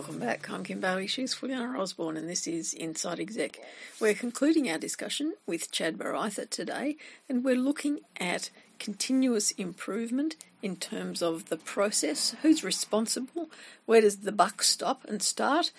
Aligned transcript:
Welcome 0.00 0.18
back. 0.18 0.48
I'm 0.48 0.64
Kimberly. 0.64 1.06
She's 1.06 1.34
Fulyana 1.34 1.78
Osborne, 1.78 2.16
and 2.16 2.26
this 2.26 2.46
is 2.46 2.72
Inside 2.72 3.20
Exec. 3.20 3.60
We're 4.00 4.14
concluding 4.14 4.70
our 4.70 4.78
discussion 4.78 5.34
with 5.46 5.70
Chad 5.70 5.98
Bareither 5.98 6.48
today, 6.48 6.96
and 7.28 7.44
we're 7.44 7.54
looking 7.54 8.00
at 8.18 8.48
continuous 8.78 9.50
improvement 9.50 10.36
in 10.62 10.76
terms 10.76 11.20
of 11.20 11.50
the 11.50 11.58
process, 11.58 12.34
who's 12.40 12.64
responsible, 12.64 13.50
where 13.84 14.00
does 14.00 14.20
the 14.20 14.32
buck 14.32 14.62
stop 14.62 15.04
and 15.06 15.22
start, 15.22 15.70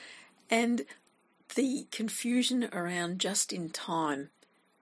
and 0.51 0.83
the 1.55 1.87
confusion 1.89 2.69
around 2.71 3.17
just 3.17 3.51
in 3.51 3.71
time 3.71 4.29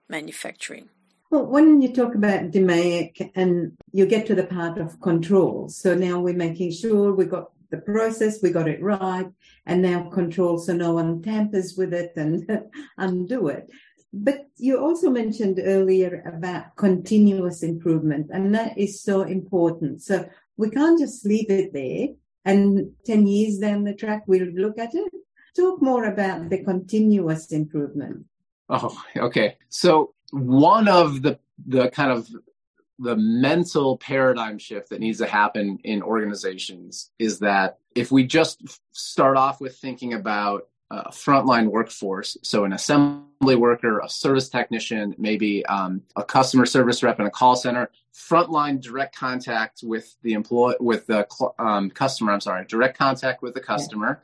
manufacturing. 0.06 0.90
Well, 1.30 1.46
when 1.46 1.80
you 1.80 1.94
talk 1.94 2.14
about 2.14 2.50
DMAIC 2.50 3.30
and 3.34 3.72
you 3.90 4.04
get 4.04 4.26
to 4.26 4.34
the 4.34 4.44
part 4.44 4.76
of 4.76 5.00
control, 5.00 5.70
so 5.70 5.94
now 5.94 6.20
we're 6.20 6.34
making 6.34 6.72
sure 6.72 7.14
we've 7.14 7.30
got 7.30 7.52
the 7.70 7.78
process, 7.78 8.42
we 8.42 8.50
got 8.50 8.68
it 8.68 8.82
right, 8.82 9.28
and 9.66 9.82
now 9.82 10.08
control 10.10 10.58
so 10.58 10.74
no 10.74 10.94
one 10.94 11.22
tampers 11.22 11.74
with 11.76 11.92
it 11.94 12.12
and 12.16 12.48
undo 12.98 13.48
it. 13.48 13.70
But 14.12 14.48
you 14.56 14.78
also 14.78 15.08
mentioned 15.08 15.60
earlier 15.62 16.22
about 16.26 16.76
continuous 16.76 17.62
improvement, 17.62 18.30
and 18.32 18.54
that 18.54 18.76
is 18.76 19.02
so 19.02 19.22
important. 19.22 20.02
So 20.02 20.28
we 20.56 20.70
can't 20.70 20.98
just 20.98 21.24
leave 21.24 21.50
it 21.50 21.72
there 21.72 22.08
and 22.44 22.92
10 23.06 23.26
years 23.26 23.58
down 23.58 23.84
the 23.84 23.94
track, 23.94 24.24
we'll 24.26 24.48
look 24.54 24.78
at 24.78 24.94
it. 24.94 25.12
Talk 25.56 25.82
more 25.82 26.04
about 26.04 26.48
the 26.48 26.62
continuous 26.64 27.52
improvement. 27.52 28.24
Oh, 28.68 28.96
okay. 29.16 29.56
So 29.68 30.14
one 30.30 30.88
of 30.88 31.22
the 31.22 31.38
the 31.66 31.90
kind 31.90 32.10
of 32.10 32.28
the 33.00 33.16
mental 33.16 33.96
paradigm 33.96 34.58
shift 34.58 34.90
that 34.90 35.00
needs 35.00 35.18
to 35.18 35.26
happen 35.26 35.78
in 35.84 36.02
organizations 36.02 37.10
is 37.18 37.38
that 37.38 37.78
if 37.94 38.12
we 38.12 38.24
just 38.24 38.62
start 38.92 39.38
off 39.38 39.60
with 39.60 39.76
thinking 39.76 40.12
about 40.12 40.68
a 40.90 41.10
frontline 41.10 41.68
workforce, 41.68 42.36
so 42.42 42.64
an 42.64 42.72
assembly 42.72 43.56
worker, 43.56 44.00
a 44.00 44.08
service 44.08 44.50
technician, 44.50 45.14
maybe 45.18 45.64
um, 45.66 46.02
a 46.16 46.22
customer 46.22 46.66
service 46.66 47.02
rep 47.02 47.18
in 47.18 47.26
a 47.26 47.30
call 47.30 47.56
center, 47.56 47.90
frontline 48.12 48.80
direct 48.80 49.16
contact 49.16 49.80
with 49.82 50.14
the 50.22 50.34
employee, 50.34 50.74
with 50.78 51.06
the 51.06 51.26
um, 51.58 51.90
customer. 51.90 52.32
I'm 52.32 52.40
sorry, 52.40 52.66
direct 52.66 52.98
contact 52.98 53.40
with 53.40 53.54
the 53.54 53.60
customer, 53.60 54.22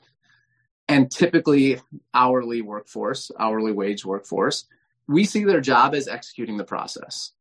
yeah. 0.88 0.96
and 0.96 1.10
typically 1.10 1.80
hourly 2.12 2.60
workforce, 2.60 3.30
hourly 3.38 3.72
wage 3.72 4.04
workforce. 4.04 4.66
We 5.08 5.24
see 5.24 5.44
their 5.44 5.60
job 5.60 5.94
as 5.94 6.08
executing 6.08 6.56
the 6.56 6.64
process 6.64 7.32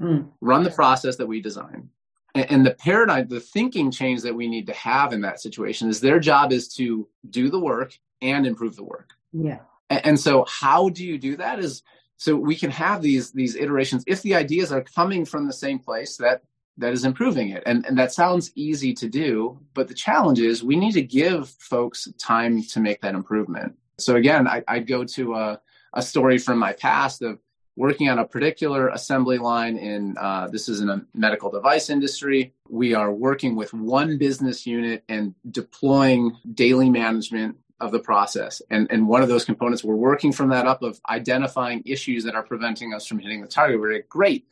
mm. 0.00 0.28
run 0.40 0.62
the 0.62 0.70
process 0.70 1.16
that 1.16 1.26
we 1.26 1.40
design. 1.40 1.88
And, 2.34 2.50
and 2.50 2.66
the 2.66 2.74
paradigm, 2.74 3.28
the 3.28 3.40
thinking 3.40 3.90
change 3.90 4.22
that 4.22 4.34
we 4.34 4.48
need 4.48 4.66
to 4.66 4.74
have 4.74 5.12
in 5.12 5.20
that 5.22 5.40
situation 5.40 5.88
is 5.88 6.00
their 6.00 6.20
job 6.20 6.52
is 6.52 6.68
to 6.74 7.08
do 7.30 7.50
the 7.50 7.60
work 7.60 7.98
and 8.20 8.46
improve 8.46 8.76
the 8.76 8.84
work. 8.84 9.10
Yeah. 9.32 9.60
And, 9.90 10.06
and 10.06 10.20
so 10.20 10.44
how 10.48 10.88
do 10.88 11.04
you 11.04 11.18
do 11.18 11.36
that 11.36 11.58
is 11.58 11.82
so 12.22 12.36
we 12.36 12.54
can 12.54 12.70
have 12.70 13.02
these 13.02 13.32
these 13.32 13.56
iterations 13.56 14.04
if 14.06 14.22
the 14.22 14.34
ideas 14.34 14.70
are 14.70 14.82
coming 14.82 15.24
from 15.24 15.46
the 15.46 15.52
same 15.52 15.78
place 15.78 16.16
that 16.16 16.42
that 16.78 16.92
is 16.92 17.04
improving 17.04 17.50
it 17.50 17.62
and 17.66 17.84
and 17.84 17.98
that 17.98 18.12
sounds 18.12 18.52
easy 18.54 18.94
to 18.94 19.08
do 19.08 19.58
but 19.74 19.88
the 19.88 19.94
challenge 19.94 20.38
is 20.38 20.62
we 20.62 20.76
need 20.76 20.92
to 20.92 21.02
give 21.02 21.48
folks 21.58 22.08
time 22.18 22.62
to 22.62 22.78
make 22.78 23.00
that 23.00 23.16
improvement 23.16 23.74
so 23.98 24.14
again 24.16 24.46
i 24.46 24.62
i 24.68 24.78
go 24.78 25.04
to 25.04 25.34
a, 25.34 25.60
a 25.94 26.02
story 26.02 26.38
from 26.38 26.58
my 26.58 26.72
past 26.72 27.22
of 27.22 27.40
working 27.76 28.08
on 28.08 28.18
a 28.18 28.24
particular 28.24 28.88
assembly 28.88 29.38
line 29.38 29.76
in 29.76 30.16
uh, 30.18 30.48
this 30.48 30.68
is 30.68 30.80
in 30.80 30.90
a 30.90 31.04
medical 31.14 31.50
device 31.50 31.88
industry. 31.90 32.52
We 32.68 32.94
are 32.94 33.12
working 33.12 33.56
with 33.56 33.72
one 33.72 34.18
business 34.18 34.66
unit 34.66 35.04
and 35.08 35.34
deploying 35.50 36.36
daily 36.54 36.90
management 36.90 37.56
of 37.80 37.90
the 37.90 37.98
process. 37.98 38.62
And, 38.70 38.86
and 38.90 39.08
one 39.08 39.22
of 39.22 39.28
those 39.28 39.44
components 39.44 39.82
we're 39.82 39.96
working 39.96 40.32
from 40.32 40.50
that 40.50 40.66
up 40.66 40.82
of 40.82 41.00
identifying 41.08 41.82
issues 41.84 42.24
that 42.24 42.34
are 42.34 42.42
preventing 42.42 42.94
us 42.94 43.06
from 43.06 43.18
hitting 43.18 43.40
the 43.40 43.48
target. 43.48 43.80
We're 43.80 43.94
like 43.94 44.08
great. 44.08 44.46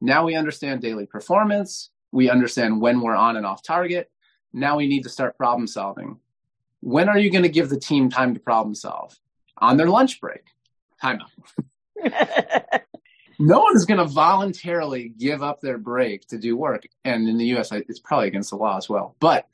Now 0.00 0.26
we 0.26 0.36
understand 0.36 0.82
daily 0.82 1.06
performance. 1.06 1.90
We 2.12 2.30
understand 2.30 2.80
when 2.80 3.00
we're 3.00 3.16
on 3.16 3.36
and 3.36 3.46
off 3.46 3.62
target. 3.62 4.10
Now 4.52 4.76
we 4.76 4.86
need 4.86 5.02
to 5.02 5.08
start 5.08 5.36
problem 5.36 5.66
solving. 5.66 6.18
When 6.80 7.08
are 7.08 7.18
you 7.18 7.30
going 7.30 7.42
to 7.42 7.48
give 7.48 7.70
the 7.70 7.80
team 7.80 8.10
time 8.10 8.34
to 8.34 8.40
problem 8.40 8.74
solve? 8.74 9.18
On 9.58 9.76
their 9.76 9.88
lunch 9.88 10.20
break. 10.20 10.44
Time 11.00 11.20
out 11.20 11.64
no 13.38 13.60
one 13.60 13.76
is 13.76 13.84
going 13.84 13.98
to 13.98 14.06
voluntarily 14.06 15.08
give 15.08 15.42
up 15.42 15.60
their 15.60 15.78
break 15.78 16.26
to 16.28 16.38
do 16.38 16.56
work. 16.56 16.86
And 17.04 17.28
in 17.28 17.38
the 17.38 17.46
US, 17.56 17.72
it's 17.72 17.98
probably 17.98 18.28
against 18.28 18.50
the 18.50 18.56
law 18.56 18.76
as 18.76 18.88
well. 18.88 19.16
But 19.20 19.48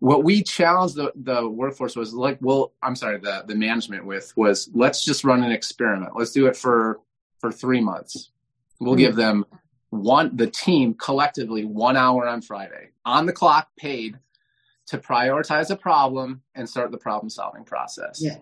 what 0.00 0.24
we 0.24 0.42
challenged 0.42 0.96
the, 0.96 1.12
the 1.16 1.48
workforce 1.48 1.96
was 1.96 2.14
like, 2.14 2.38
well, 2.40 2.72
I'm 2.82 2.94
sorry, 2.94 3.18
the, 3.18 3.44
the 3.46 3.54
management 3.54 4.06
with 4.06 4.32
was 4.36 4.70
let's 4.74 5.04
just 5.04 5.24
run 5.24 5.42
an 5.42 5.52
experiment. 5.52 6.12
Let's 6.16 6.32
do 6.32 6.46
it 6.46 6.56
for, 6.56 7.00
for 7.40 7.50
three 7.50 7.80
months. 7.80 8.30
We'll 8.80 8.92
mm-hmm. 8.92 8.98
give 8.98 9.16
them 9.16 9.44
one, 9.90 10.36
the 10.36 10.48
team 10.48 10.94
collectively 10.94 11.64
one 11.64 11.96
hour 11.96 12.26
on 12.28 12.42
Friday 12.42 12.90
on 13.04 13.26
the 13.26 13.32
clock 13.32 13.68
paid 13.76 14.18
to 14.86 14.98
prioritize 14.98 15.70
a 15.70 15.76
problem 15.76 16.42
and 16.54 16.68
start 16.68 16.90
the 16.90 16.98
problem 16.98 17.28
solving 17.28 17.64
process. 17.64 18.20
Yeah. 18.22 18.36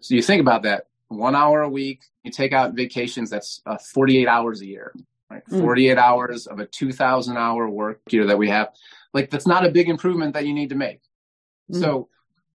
So 0.00 0.14
you 0.14 0.22
think 0.22 0.40
about 0.40 0.62
that 0.62 0.86
one 1.16 1.34
hour 1.34 1.62
a 1.62 1.68
week. 1.68 2.04
You 2.22 2.30
take 2.30 2.52
out 2.52 2.74
vacations, 2.74 3.30
that's 3.30 3.60
uh, 3.66 3.78
48 3.78 4.28
hours 4.28 4.60
a 4.60 4.66
year, 4.66 4.94
right? 5.30 5.44
Mm. 5.46 5.60
48 5.60 5.98
hours 5.98 6.46
of 6.46 6.60
a 6.60 6.66
2,000 6.66 7.36
hour 7.36 7.68
work 7.68 8.00
year 8.10 8.26
that 8.26 8.38
we 8.38 8.48
have. 8.48 8.68
Like, 9.12 9.30
that's 9.30 9.46
not 9.46 9.66
a 9.66 9.70
big 9.70 9.88
improvement 9.88 10.34
that 10.34 10.46
you 10.46 10.54
need 10.54 10.70
to 10.70 10.76
make. 10.76 11.00
Mm. 11.70 11.80
So, 11.80 12.08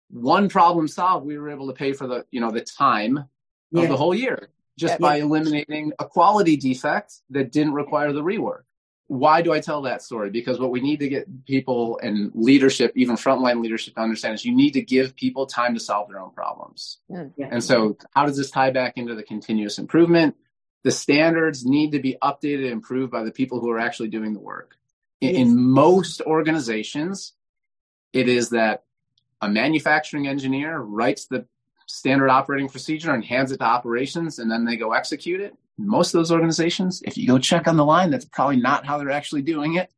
one 0.09 0.49
problem 0.49 0.87
solved, 0.87 1.27
we 1.27 1.37
were 1.37 1.51
able 1.51 1.67
to 1.67 1.73
pay 1.73 1.93
for 1.93 2.07
the, 2.07 2.25
you 2.31 2.41
know, 2.41 2.51
the 2.51 2.61
time 2.61 3.29
yeah. 3.73 3.83
of 3.83 3.89
the 3.89 3.97
whole 3.97 4.15
year 4.15 4.51
just 4.79 4.95
yeah. 4.95 4.99
by 4.99 5.17
eliminating 5.17 5.93
a 5.99 6.05
quality 6.05 6.57
defect 6.57 7.15
that 7.31 7.51
didn't 7.51 7.73
require 7.73 8.13
the 8.13 8.23
rework 8.23 8.63
why 9.09 9.41
do 9.41 9.53
I 9.53 9.61
tell 9.61 9.83
that 9.83 10.03
story? 10.03 10.31
Because 10.31 10.59
what 10.59 10.71
we 10.71 10.81
need 10.81 10.99
to 11.01 11.09
get 11.09 11.47
people 11.47 11.99
and 12.03 12.33
leadership, 12.35 12.93
even 12.97 13.15
frontline 13.15 13.63
leadership, 13.63 13.95
to 13.95 14.01
understand 14.01 14.35
is 14.35 14.45
you 14.45 14.55
need 14.55 14.73
to 14.73 14.83
give 14.83 15.15
people 15.15 15.47
time 15.47 15.75
to 15.75 15.81
solve 15.81 16.09
their 16.09 16.21
own 16.21 16.33
problems. 16.33 16.99
Mm, 17.11 17.33
yeah. 17.37 17.49
And 17.51 17.63
so, 17.63 17.97
how 18.15 18.27
does 18.27 18.37
this 18.37 18.51
tie 18.51 18.71
back 18.71 18.95
into 18.97 19.15
the 19.15 19.23
continuous 19.23 19.79
improvement? 19.79 20.35
The 20.83 20.91
standards 20.91 21.65
need 21.65 21.93
to 21.93 22.01
be 22.01 22.17
updated 22.23 22.65
and 22.65 22.73
improved 22.73 23.13
by 23.13 23.23
the 23.23 23.31
people 23.31 23.61
who 23.61 23.71
are 23.71 23.79
actually 23.79 24.09
doing 24.09 24.33
the 24.35 24.41
work. 24.41 24.77
In, 25.21 25.31
yes. 25.31 25.39
in 25.39 25.57
most 25.57 26.21
organizations, 26.23 27.33
it 28.13 28.29
is 28.29 28.51
that 28.51 28.85
a 29.41 29.49
manufacturing 29.49 30.27
engineer 30.27 30.79
writes 30.79 31.27
the 31.27 31.47
standard 31.87 32.29
operating 32.29 32.69
procedure 32.69 33.13
and 33.13 33.25
hands 33.25 33.53
it 33.53 33.59
to 33.59 33.65
operations, 33.65 34.41
and 34.41 34.51
then 34.51 34.65
they 34.65 34.77
go 34.77 34.93
execute 34.93 35.41
it 35.41 35.55
most 35.79 36.15
of 36.15 36.19
those 36.19 36.33
organizations, 36.33 37.03
if 37.05 37.17
you 37.17 37.27
go 37.27 37.39
check 37.39 37.69
on 37.69 37.77
the 37.77 37.85
line, 37.85 38.11
that's 38.11 38.25
probably 38.25 38.57
not 38.57 38.87
how 38.87 38.99
they're 38.99 39.11
actually 39.11 39.43
doing 39.43 39.75
it. 39.75 39.91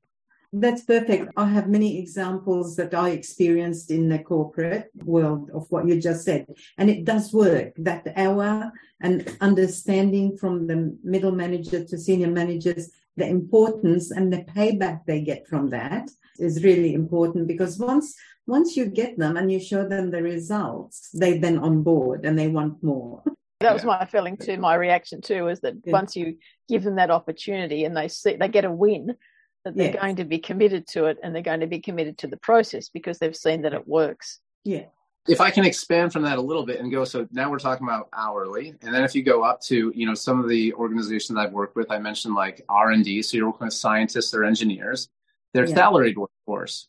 That's 0.52 0.82
perfect. 0.82 1.30
I 1.36 1.46
have 1.46 1.68
many 1.68 1.98
examples 1.98 2.74
that 2.76 2.94
I 2.94 3.10
experienced 3.10 3.90
in 3.90 4.08
the 4.08 4.18
corporate 4.18 4.90
world 5.04 5.50
of 5.52 5.66
what 5.70 5.86
you 5.86 6.00
just 6.00 6.24
said. 6.24 6.46
And 6.78 6.88
it 6.88 7.04
does 7.04 7.34
work. 7.34 7.74
That 7.76 8.06
hour 8.16 8.72
and 9.02 9.36
understanding 9.42 10.38
from 10.38 10.66
the 10.66 10.96
middle 11.04 11.32
manager 11.32 11.84
to 11.84 11.98
senior 11.98 12.28
managers, 12.28 12.90
the 13.16 13.26
importance 13.26 14.10
and 14.10 14.32
the 14.32 14.38
payback 14.38 15.04
they 15.04 15.20
get 15.20 15.46
from 15.46 15.68
that 15.68 16.08
is 16.38 16.64
really 16.64 16.94
important 16.94 17.46
because 17.46 17.78
once 17.78 18.14
once 18.46 18.78
you 18.78 18.86
get 18.86 19.18
them 19.18 19.36
and 19.36 19.52
you 19.52 19.60
show 19.60 19.86
them 19.86 20.10
the 20.10 20.22
results, 20.22 21.10
they 21.12 21.36
then 21.36 21.58
on 21.58 21.82
board 21.82 22.24
and 22.24 22.38
they 22.38 22.48
want 22.48 22.82
more. 22.82 23.22
That 23.60 23.74
was 23.74 23.84
my 23.84 24.06
feeling 24.06 24.36
too. 24.36 24.56
My 24.56 24.74
reaction 24.74 25.20
too 25.20 25.48
is 25.48 25.60
that 25.60 25.74
yeah. 25.84 25.92
once 25.92 26.14
you 26.14 26.36
give 26.68 26.84
them 26.84 26.96
that 26.96 27.10
opportunity 27.10 27.84
and 27.84 27.96
they 27.96 28.08
see 28.08 28.36
they 28.36 28.48
get 28.48 28.64
a 28.64 28.70
win, 28.70 29.16
that 29.64 29.76
they're 29.76 30.00
going 30.00 30.16
to 30.16 30.24
be 30.24 30.38
committed 30.38 30.86
to 30.88 31.06
it 31.06 31.18
and 31.22 31.34
they're 31.34 31.42
going 31.42 31.60
to 31.60 31.66
be 31.66 31.80
committed 31.80 32.18
to 32.18 32.28
the 32.28 32.36
process 32.36 32.88
because 32.88 33.18
they've 33.18 33.36
seen 33.36 33.62
that 33.62 33.74
it 33.74 33.86
works. 33.86 34.40
Yeah. 34.64 34.84
If 35.26 35.40
I 35.40 35.50
can 35.50 35.64
expand 35.64 36.12
from 36.12 36.22
that 36.22 36.38
a 36.38 36.40
little 36.40 36.64
bit 36.64 36.80
and 36.80 36.90
go, 36.90 37.04
so 37.04 37.26
now 37.32 37.50
we're 37.50 37.58
talking 37.58 37.86
about 37.86 38.08
hourly, 38.14 38.74
and 38.80 38.94
then 38.94 39.04
if 39.04 39.14
you 39.14 39.22
go 39.22 39.42
up 39.42 39.60
to, 39.62 39.92
you 39.94 40.06
know, 40.06 40.14
some 40.14 40.40
of 40.40 40.48
the 40.48 40.72
organizations 40.74 41.38
I've 41.38 41.52
worked 41.52 41.76
with, 41.76 41.90
I 41.90 41.98
mentioned 41.98 42.34
like 42.34 42.64
R 42.68 42.92
and 42.92 43.04
D, 43.04 43.20
so 43.20 43.36
you're 43.36 43.46
working 43.46 43.66
with 43.66 43.74
scientists 43.74 44.32
or 44.32 44.44
engineers, 44.44 45.10
they're 45.52 45.66
yeah. 45.66 45.74
salaried 45.74 46.16
workforce, 46.16 46.88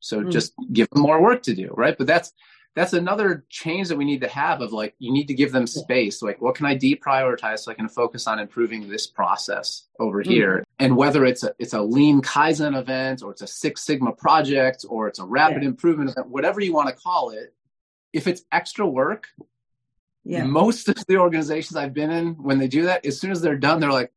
so 0.00 0.20
mm. 0.20 0.30
just 0.30 0.52
give 0.74 0.90
them 0.90 1.02
more 1.02 1.22
work 1.22 1.42
to 1.44 1.54
do, 1.54 1.72
right? 1.74 1.96
But 1.96 2.06
that's 2.06 2.34
that's 2.74 2.92
another 2.92 3.44
change 3.48 3.88
that 3.88 3.96
we 3.96 4.04
need 4.04 4.20
to 4.20 4.28
have 4.28 4.60
of 4.60 4.72
like 4.72 4.94
you 4.98 5.12
need 5.12 5.28
to 5.28 5.34
give 5.34 5.52
them 5.52 5.66
space 5.66 6.22
like 6.22 6.40
what 6.40 6.54
can 6.54 6.66
i 6.66 6.76
deprioritize 6.76 7.60
so 7.60 7.70
i 7.70 7.74
can 7.74 7.88
focus 7.88 8.26
on 8.26 8.38
improving 8.38 8.88
this 8.88 9.06
process 9.06 9.84
over 10.00 10.22
mm-hmm. 10.22 10.30
here 10.30 10.64
and 10.78 10.96
whether 10.96 11.24
it's 11.24 11.42
a 11.42 11.54
it's 11.58 11.72
a 11.72 11.80
lean 11.80 12.20
kaizen 12.20 12.78
event 12.78 13.22
or 13.22 13.30
it's 13.30 13.42
a 13.42 13.46
six 13.46 13.82
sigma 13.82 14.12
project 14.12 14.84
or 14.88 15.08
it's 15.08 15.18
a 15.18 15.24
rapid 15.24 15.62
yeah. 15.62 15.68
improvement 15.68 16.10
event 16.10 16.28
whatever 16.28 16.60
you 16.60 16.72
want 16.72 16.88
to 16.88 16.94
call 16.94 17.30
it 17.30 17.54
if 18.12 18.26
it's 18.26 18.44
extra 18.52 18.86
work 18.86 19.28
yeah. 20.24 20.44
most 20.44 20.88
of 20.88 21.04
the 21.06 21.16
organizations 21.16 21.76
i've 21.76 21.94
been 21.94 22.10
in 22.10 22.34
when 22.34 22.58
they 22.58 22.68
do 22.68 22.84
that 22.84 23.04
as 23.06 23.20
soon 23.20 23.30
as 23.30 23.40
they're 23.40 23.56
done 23.56 23.80
they're 23.80 23.92
like 23.92 24.12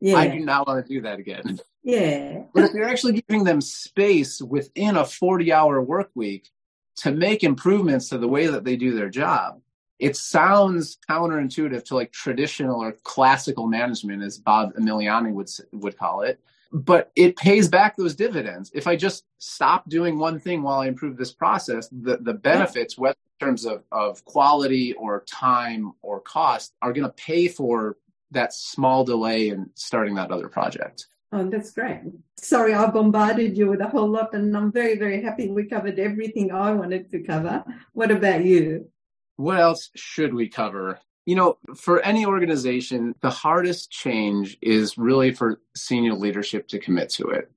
yeah. 0.00 0.16
i 0.16 0.28
do 0.28 0.40
not 0.40 0.66
want 0.66 0.84
to 0.84 0.92
do 0.92 1.00
that 1.00 1.18
again 1.18 1.58
yeah 1.82 2.42
but 2.54 2.64
if 2.64 2.72
you're 2.72 2.88
actually 2.88 3.20
giving 3.22 3.44
them 3.44 3.60
space 3.60 4.42
within 4.42 4.96
a 4.96 5.04
40 5.04 5.52
hour 5.52 5.80
work 5.80 6.10
week 6.14 6.50
to 6.98 7.12
make 7.12 7.44
improvements 7.44 8.08
to 8.08 8.18
the 8.18 8.28
way 8.28 8.46
that 8.46 8.64
they 8.64 8.76
do 8.76 8.94
their 8.94 9.08
job. 9.08 9.60
It 9.98 10.16
sounds 10.16 10.98
counterintuitive 11.10 11.84
to 11.86 11.94
like 11.96 12.12
traditional 12.12 12.80
or 12.80 12.92
classical 13.02 13.66
management, 13.66 14.22
as 14.22 14.38
Bob 14.38 14.74
Emiliani 14.74 15.32
would 15.32 15.48
would 15.72 15.98
call 15.98 16.22
it, 16.22 16.40
but 16.72 17.10
it 17.16 17.36
pays 17.36 17.68
back 17.68 17.96
those 17.96 18.14
dividends. 18.14 18.70
If 18.74 18.86
I 18.86 18.94
just 18.94 19.24
stop 19.38 19.88
doing 19.88 20.18
one 20.18 20.38
thing 20.38 20.62
while 20.62 20.80
I 20.80 20.86
improve 20.86 21.16
this 21.16 21.32
process, 21.32 21.88
the, 21.90 22.18
the 22.18 22.34
benefits, 22.34 22.96
whether 22.96 23.16
in 23.40 23.46
terms 23.46 23.64
of, 23.64 23.82
of 23.90 24.24
quality 24.24 24.92
or 24.92 25.24
time 25.26 25.92
or 26.02 26.20
cost, 26.20 26.74
are 26.82 26.92
going 26.92 27.06
to 27.06 27.12
pay 27.12 27.48
for 27.48 27.96
that 28.30 28.52
small 28.52 29.04
delay 29.04 29.48
in 29.48 29.70
starting 29.74 30.14
that 30.16 30.30
other 30.30 30.48
project. 30.48 31.06
Oh, 31.30 31.48
that's 31.48 31.72
great. 31.72 32.00
Sorry, 32.36 32.72
I 32.72 32.86
bombarded 32.90 33.56
you 33.56 33.68
with 33.68 33.80
a 33.80 33.88
whole 33.88 34.08
lot, 34.08 34.32
and 34.32 34.56
I'm 34.56 34.72
very, 34.72 34.96
very 34.96 35.22
happy 35.22 35.48
we 35.50 35.66
covered 35.66 35.98
everything 35.98 36.50
I 36.50 36.72
wanted 36.72 37.10
to 37.10 37.22
cover. 37.22 37.64
What 37.92 38.10
about 38.10 38.44
you? 38.44 38.90
What 39.36 39.60
else 39.60 39.90
should 39.94 40.32
we 40.32 40.48
cover? 40.48 40.98
You 41.26 41.36
know, 41.36 41.58
for 41.76 42.00
any 42.00 42.24
organization, 42.24 43.14
the 43.20 43.28
hardest 43.28 43.90
change 43.90 44.56
is 44.62 44.96
really 44.96 45.32
for 45.32 45.60
senior 45.76 46.14
leadership 46.14 46.68
to 46.68 46.78
commit 46.78 47.10
to 47.10 47.28
it. 47.28 47.50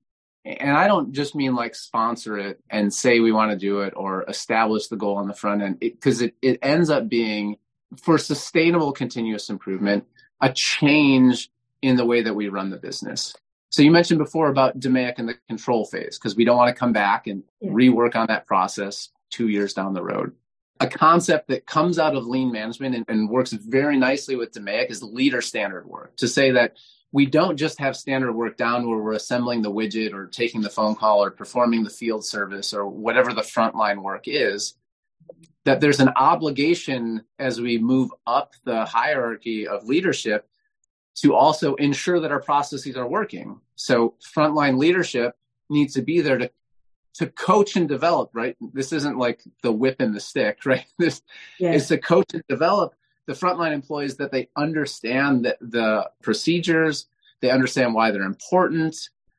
And 0.44 0.76
I 0.76 0.86
don't 0.86 1.12
just 1.12 1.34
mean 1.34 1.54
like 1.54 1.74
sponsor 1.74 2.36
it 2.36 2.60
and 2.68 2.92
say 2.92 3.20
we 3.20 3.32
want 3.32 3.52
to 3.52 3.56
do 3.56 3.80
it 3.80 3.94
or 3.96 4.24
establish 4.28 4.88
the 4.88 4.96
goal 4.96 5.16
on 5.16 5.28
the 5.28 5.34
front 5.34 5.62
end, 5.62 5.80
because 5.80 6.20
it, 6.20 6.34
it, 6.42 6.54
it 6.54 6.58
ends 6.62 6.90
up 6.90 7.08
being 7.08 7.56
for 7.96 8.18
sustainable 8.18 8.92
continuous 8.92 9.48
improvement, 9.48 10.04
a 10.40 10.52
change 10.52 11.50
in 11.80 11.96
the 11.96 12.04
way 12.04 12.22
that 12.22 12.34
we 12.34 12.48
run 12.48 12.70
the 12.70 12.76
business. 12.76 13.34
So 13.72 13.80
you 13.80 13.90
mentioned 13.90 14.18
before 14.18 14.48
about 14.48 14.78
DMAIC 14.78 15.14
and 15.16 15.28
the 15.28 15.38
control 15.48 15.86
phase, 15.86 16.18
because 16.18 16.36
we 16.36 16.44
don't 16.44 16.58
want 16.58 16.68
to 16.68 16.78
come 16.78 16.92
back 16.92 17.26
and 17.26 17.42
yeah. 17.60 17.70
rework 17.70 18.14
on 18.14 18.26
that 18.26 18.46
process 18.46 19.08
two 19.30 19.48
years 19.48 19.72
down 19.72 19.94
the 19.94 20.04
road. 20.04 20.32
A 20.80 20.86
concept 20.86 21.48
that 21.48 21.64
comes 21.64 21.98
out 21.98 22.14
of 22.14 22.26
lean 22.26 22.52
management 22.52 22.94
and, 22.94 23.04
and 23.08 23.30
works 23.30 23.52
very 23.52 23.96
nicely 23.96 24.36
with 24.36 24.52
DMAIC 24.52 24.90
is 24.90 25.02
leader 25.02 25.40
standard 25.40 25.86
work. 25.86 26.14
To 26.16 26.28
say 26.28 26.50
that 26.50 26.76
we 27.12 27.24
don't 27.24 27.56
just 27.56 27.78
have 27.78 27.96
standard 27.96 28.32
work 28.32 28.58
down 28.58 28.86
where 28.86 28.98
we're 28.98 29.12
assembling 29.12 29.62
the 29.62 29.72
widget 29.72 30.12
or 30.12 30.26
taking 30.26 30.60
the 30.60 30.70
phone 30.70 30.94
call 30.94 31.24
or 31.24 31.30
performing 31.30 31.82
the 31.82 31.90
field 31.90 32.26
service 32.26 32.74
or 32.74 32.86
whatever 32.86 33.32
the 33.32 33.42
frontline 33.42 34.02
work 34.02 34.24
is, 34.26 34.74
that 35.64 35.80
there's 35.80 36.00
an 36.00 36.10
obligation 36.16 37.22
as 37.38 37.58
we 37.58 37.78
move 37.78 38.10
up 38.26 38.52
the 38.64 38.84
hierarchy 38.84 39.66
of 39.66 39.86
leadership 39.86 40.46
to 41.14 41.34
also 41.34 41.74
ensure 41.76 42.20
that 42.20 42.30
our 42.30 42.40
processes 42.40 42.96
are 42.96 43.06
working. 43.06 43.60
So 43.76 44.14
frontline 44.34 44.78
leadership 44.78 45.36
needs 45.68 45.94
to 45.94 46.02
be 46.02 46.20
there 46.20 46.38
to 46.38 46.50
to 47.14 47.26
coach 47.26 47.76
and 47.76 47.88
develop, 47.88 48.30
right? 48.32 48.56
This 48.72 48.90
isn't 48.92 49.18
like 49.18 49.42
the 49.62 49.72
whip 49.72 49.96
and 50.00 50.14
the 50.14 50.20
stick, 50.20 50.60
right? 50.64 50.86
This 50.98 51.22
yeah. 51.58 51.72
is 51.72 51.88
to 51.88 51.98
coach 51.98 52.32
and 52.32 52.42
develop 52.48 52.94
the 53.26 53.34
frontline 53.34 53.72
employees 53.72 54.16
that 54.16 54.32
they 54.32 54.48
understand 54.56 55.44
the, 55.44 55.56
the 55.60 56.10
procedures, 56.22 57.06
they 57.40 57.50
understand 57.50 57.94
why 57.94 58.10
they're 58.10 58.22
important, 58.22 58.96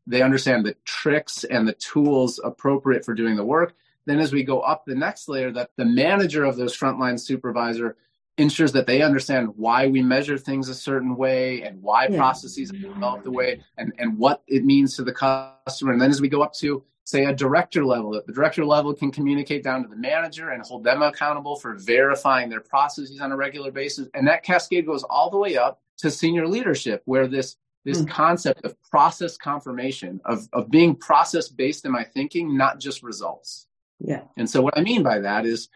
they 0.07 0.21
understand 0.21 0.65
the 0.65 0.75
tricks 0.85 1.43
and 1.43 1.67
the 1.67 1.73
tools 1.73 2.39
appropriate 2.43 3.03
for 3.03 3.13
doing 3.13 3.35
the 3.35 3.43
work. 3.43 3.73
Then 4.05 4.19
as 4.19 4.33
we 4.33 4.43
go 4.43 4.59
up 4.61 4.83
the 4.85 4.95
next 4.95 5.29
layer, 5.29 5.51
that 5.51 5.71
the 5.77 5.85
manager 5.85 6.43
of 6.43 6.57
those 6.57 6.77
frontline 6.77 7.19
supervisor 7.19 7.95
ensures 8.37 8.71
that 8.71 8.87
they 8.87 9.01
understand 9.01 9.49
why 9.55 9.87
we 9.87 10.01
measure 10.01 10.37
things 10.37 10.67
a 10.67 10.73
certain 10.73 11.15
way 11.15 11.61
and 11.61 11.81
why 11.81 12.07
yeah. 12.07 12.17
processes 12.17 12.71
are 12.71 12.77
developed 12.77 13.23
the 13.23 13.31
way 13.31 13.61
and, 13.77 13.93
and 13.99 14.17
what 14.17 14.41
it 14.47 14.65
means 14.65 14.95
to 14.95 15.03
the 15.03 15.11
customer. 15.11 15.91
And 15.91 16.01
then 16.01 16.09
as 16.09 16.19
we 16.19 16.29
go 16.29 16.41
up 16.41 16.53
to, 16.55 16.83
say, 17.03 17.25
a 17.25 17.33
director 17.33 17.85
level, 17.85 18.11
that 18.11 18.25
the 18.25 18.33
director 18.33 18.65
level 18.65 18.93
can 18.93 19.11
communicate 19.11 19.63
down 19.63 19.83
to 19.83 19.89
the 19.89 19.95
manager 19.95 20.49
and 20.49 20.63
hold 20.63 20.83
them 20.83 21.03
accountable 21.03 21.55
for 21.55 21.75
verifying 21.75 22.49
their 22.49 22.61
processes 22.61 23.21
on 23.21 23.31
a 23.31 23.37
regular 23.37 23.71
basis. 23.71 24.07
And 24.13 24.27
that 24.27 24.43
cascade 24.43 24.85
goes 24.85 25.03
all 25.03 25.29
the 25.29 25.37
way 25.37 25.57
up 25.57 25.81
to 25.97 26.09
senior 26.09 26.47
leadership, 26.47 27.03
where 27.05 27.27
this 27.27 27.57
this 27.85 28.01
mm. 28.01 28.09
concept 28.09 28.63
of 28.63 28.81
process 28.83 29.35
confirmation, 29.35 30.21
of, 30.23 30.47
of 30.53 30.71
being 30.71 30.95
process 30.95 31.49
based 31.49 31.85
in 31.85 31.91
my 31.91 32.03
thinking, 32.03 32.55
not 32.55 32.79
just 32.79 33.03
results. 33.03 33.67
Yeah. 33.99 34.21
And 34.37 34.49
so 34.49 34.61
what 34.61 34.77
I 34.77 34.81
mean 34.81 35.03
by 35.03 35.19
that 35.19 35.45
is 35.45 35.67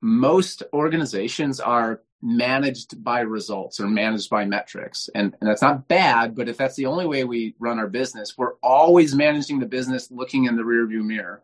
most 0.00 0.62
organizations 0.72 1.60
are 1.60 2.00
managed 2.22 3.02
by 3.02 3.20
results 3.20 3.78
or 3.78 3.86
managed 3.86 4.30
by 4.30 4.44
metrics. 4.44 5.08
And, 5.14 5.34
and 5.40 5.48
that's 5.48 5.62
not 5.62 5.86
bad, 5.88 6.34
but 6.34 6.48
if 6.48 6.56
that's 6.56 6.76
the 6.76 6.86
only 6.86 7.06
way 7.06 7.24
we 7.24 7.54
run 7.58 7.78
our 7.78 7.88
business, 7.88 8.36
we're 8.36 8.54
always 8.62 9.14
managing 9.14 9.60
the 9.60 9.66
business 9.66 10.10
looking 10.10 10.44
in 10.44 10.56
the 10.56 10.62
rearview 10.62 11.04
mirror. 11.04 11.42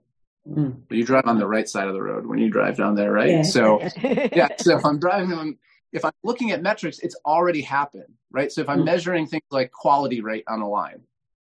Mm. 0.49 0.83
But 0.89 0.99
you 0.99 1.05
drive 1.05 1.27
on 1.27 1.39
the 1.39 1.47
right 1.47 1.69
side 1.69 1.87
of 1.87 1.95
the 1.95 2.03
road 2.03 2.27
when 2.27 2.39
you 2.39 2.51
drive 2.51 2.77
down 2.77 2.95
there, 2.95 3.13
right? 3.13 3.31
Yeah. 3.31 3.43
So, 3.43 3.81
yeah. 4.03 4.49
So 4.59 4.77
if 4.77 4.85
I'm 4.85 4.99
driving 4.99 5.33
on, 5.33 5.59
if 5.93 6.05
I'm 6.05 6.13
looking 6.25 6.51
at 6.51 6.63
metrics, 6.63 6.99
it's 6.99 7.17
already 7.25 7.61
happened, 7.61 8.15
right? 8.31 8.51
So 8.51 8.61
if 8.61 8.69
I'm 8.69 8.81
mm. 8.81 8.87
measuring 8.87 9.27
things 9.27 9.45
like 9.51 9.71
quality 9.71 10.21
rate 10.21 10.45
on 10.49 10.61
a 10.61 10.69
line, 10.69 11.03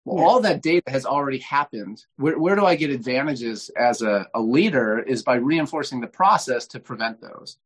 well, 0.05 0.19
yeah. 0.19 0.25
all 0.25 0.41
that 0.41 0.63
data 0.63 0.91
has 0.91 1.07
already 1.07 1.39
happened. 1.39 2.05
Where, 2.17 2.39
where 2.39 2.57
do 2.57 2.67
I 2.67 2.75
get 2.75 2.91
advantages 2.91 3.71
as 3.77 4.03
a, 4.03 4.29
a 4.35 4.41
leader 4.41 4.99
is 4.99 5.23
by 5.23 5.37
reinforcing 5.37 6.01
the 6.01 6.09
process 6.09 6.67
to 6.69 6.81
prevent 6.81 7.21
those. 7.21 7.59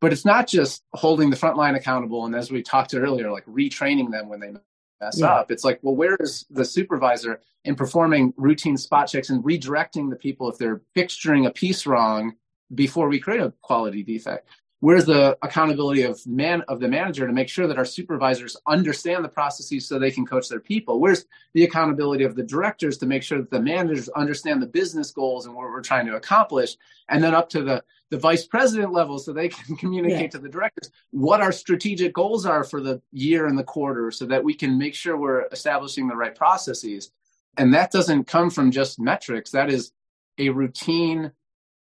But 0.00 0.12
it's 0.12 0.24
not 0.24 0.46
just 0.46 0.84
holding 0.92 1.30
the 1.30 1.36
front 1.36 1.56
line 1.56 1.74
accountable 1.74 2.26
and 2.26 2.34
as 2.34 2.50
we 2.50 2.62
talked 2.62 2.94
earlier, 2.94 3.30
like 3.32 3.46
retraining 3.46 4.10
them 4.10 4.28
when 4.28 4.40
they 4.40 4.52
mess 5.00 5.18
yeah. 5.18 5.26
up. 5.26 5.50
It's 5.50 5.64
like, 5.64 5.78
well, 5.82 5.96
where 5.96 6.16
is 6.16 6.44
the 6.50 6.64
supervisor 6.64 7.40
in 7.64 7.74
performing 7.74 8.34
routine 8.36 8.76
spot 8.76 9.08
checks 9.08 9.30
and 9.30 9.42
redirecting 9.42 10.10
the 10.10 10.16
people 10.16 10.50
if 10.50 10.58
they're 10.58 10.82
fixturing 10.94 11.46
a 11.46 11.50
piece 11.50 11.86
wrong 11.86 12.34
before 12.74 13.08
we 13.08 13.20
create 13.20 13.40
a 13.40 13.52
quality 13.62 14.02
defect? 14.02 14.48
Where's 14.86 15.04
the 15.04 15.36
accountability 15.42 16.02
of 16.02 16.24
man 16.28 16.62
of 16.68 16.78
the 16.78 16.86
manager 16.86 17.26
to 17.26 17.32
make 17.32 17.48
sure 17.48 17.66
that 17.66 17.76
our 17.76 17.84
supervisors 17.84 18.56
understand 18.68 19.24
the 19.24 19.28
processes 19.28 19.84
so 19.84 19.98
they 19.98 20.12
can 20.12 20.24
coach 20.24 20.48
their 20.48 20.60
people. 20.60 21.00
Where's 21.00 21.24
the 21.54 21.64
accountability 21.64 22.22
of 22.22 22.36
the 22.36 22.44
directors 22.44 22.96
to 22.98 23.06
make 23.06 23.24
sure 23.24 23.38
that 23.38 23.50
the 23.50 23.60
managers 23.60 24.08
understand 24.10 24.62
the 24.62 24.68
business 24.68 25.10
goals 25.10 25.44
and 25.44 25.56
what 25.56 25.64
we're 25.64 25.82
trying 25.82 26.06
to 26.06 26.14
accomplish? 26.14 26.76
And 27.08 27.20
then 27.20 27.34
up 27.34 27.48
to 27.50 27.64
the 27.64 27.82
the 28.10 28.16
vice 28.16 28.46
president 28.46 28.92
level 28.92 29.18
so 29.18 29.32
they 29.32 29.48
can 29.48 29.74
communicate 29.82 30.20
yeah. 30.20 30.28
to 30.28 30.38
the 30.38 30.48
directors 30.48 30.92
what 31.10 31.40
our 31.40 31.50
strategic 31.50 32.14
goals 32.14 32.46
are 32.46 32.62
for 32.62 32.80
the 32.80 33.02
year 33.10 33.48
and 33.48 33.58
the 33.58 33.64
quarter 33.64 34.12
so 34.12 34.24
that 34.26 34.44
we 34.44 34.54
can 34.54 34.78
make 34.78 34.94
sure 34.94 35.16
we're 35.16 35.48
establishing 35.50 36.06
the 36.06 36.14
right 36.14 36.36
processes. 36.36 37.10
And 37.56 37.74
that 37.74 37.90
doesn't 37.90 38.28
come 38.28 38.50
from 38.50 38.70
just 38.70 39.00
metrics. 39.00 39.50
That 39.50 39.68
is 39.68 39.90
a 40.38 40.50
routine 40.50 41.32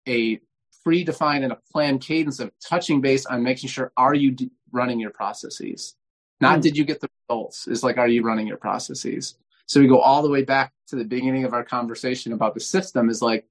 a 0.08 0.40
predefined 0.86 1.44
and 1.44 1.52
a 1.52 1.58
planned 1.70 2.00
cadence 2.00 2.40
of 2.40 2.52
touching 2.60 3.00
base 3.00 3.26
on 3.26 3.42
making 3.42 3.68
sure 3.68 3.92
are 3.96 4.14
you 4.14 4.30
d- 4.32 4.50
running 4.72 5.00
your 5.00 5.10
processes? 5.10 5.94
Not 6.40 6.58
mm. 6.58 6.62
did 6.62 6.76
you 6.76 6.84
get 6.84 7.00
the 7.00 7.08
results 7.28 7.68
is 7.68 7.82
like 7.82 7.98
are 7.98 8.08
you 8.08 8.22
running 8.22 8.46
your 8.46 8.56
processes? 8.56 9.36
So 9.66 9.80
we 9.80 9.86
go 9.86 10.00
all 10.00 10.22
the 10.22 10.28
way 10.28 10.42
back 10.42 10.72
to 10.88 10.96
the 10.96 11.04
beginning 11.04 11.44
of 11.44 11.54
our 11.54 11.64
conversation 11.64 12.32
about 12.32 12.54
the 12.54 12.60
system 12.60 13.08
is 13.08 13.22
like 13.22 13.46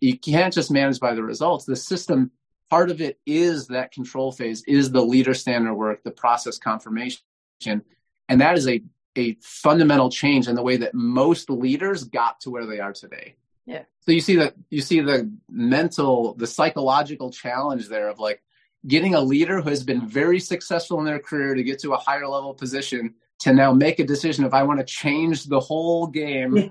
you 0.00 0.18
can't 0.18 0.54
just 0.54 0.70
manage 0.70 1.00
by 1.00 1.14
the 1.14 1.22
results. 1.22 1.64
The 1.64 1.76
system 1.76 2.30
part 2.70 2.90
of 2.90 3.00
it 3.00 3.18
is 3.26 3.66
that 3.68 3.92
control 3.92 4.32
phase 4.32 4.62
is 4.66 4.90
the 4.90 5.02
leader 5.02 5.34
standard 5.34 5.74
work 5.74 6.02
the 6.02 6.10
process 6.10 6.58
confirmation. 6.58 7.20
And 7.66 8.40
that 8.40 8.56
is 8.56 8.68
a 8.68 8.82
a 9.16 9.36
fundamental 9.40 10.10
change 10.10 10.46
in 10.46 10.54
the 10.54 10.62
way 10.62 10.76
that 10.76 10.94
most 10.94 11.48
leaders 11.48 12.04
got 12.04 12.40
to 12.40 12.50
where 12.50 12.66
they 12.66 12.80
are 12.80 12.92
today. 12.92 13.34
Yeah. 13.64 13.84
So 14.06 14.12
you 14.12 14.20
see 14.20 14.36
that 14.36 14.54
you 14.70 14.80
see 14.82 15.00
the 15.00 15.32
mental, 15.50 16.34
the 16.34 16.46
psychological 16.46 17.30
challenge 17.30 17.88
there 17.88 18.08
of 18.08 18.20
like 18.20 18.40
getting 18.86 19.14
a 19.14 19.20
leader 19.20 19.60
who 19.60 19.68
has 19.68 19.82
been 19.82 20.06
very 20.06 20.38
successful 20.38 21.00
in 21.00 21.04
their 21.04 21.18
career 21.18 21.54
to 21.54 21.64
get 21.64 21.80
to 21.80 21.92
a 21.92 21.96
higher 21.96 22.28
level 22.28 22.54
position 22.54 23.14
to 23.40 23.52
now 23.52 23.72
make 23.72 23.98
a 23.98 24.04
decision 24.04 24.44
if 24.44 24.54
I 24.54 24.62
want 24.62 24.78
to 24.78 24.86
change 24.86 25.44
the 25.44 25.58
whole 25.58 26.06
game, 26.06 26.56
yeah. 26.56 26.68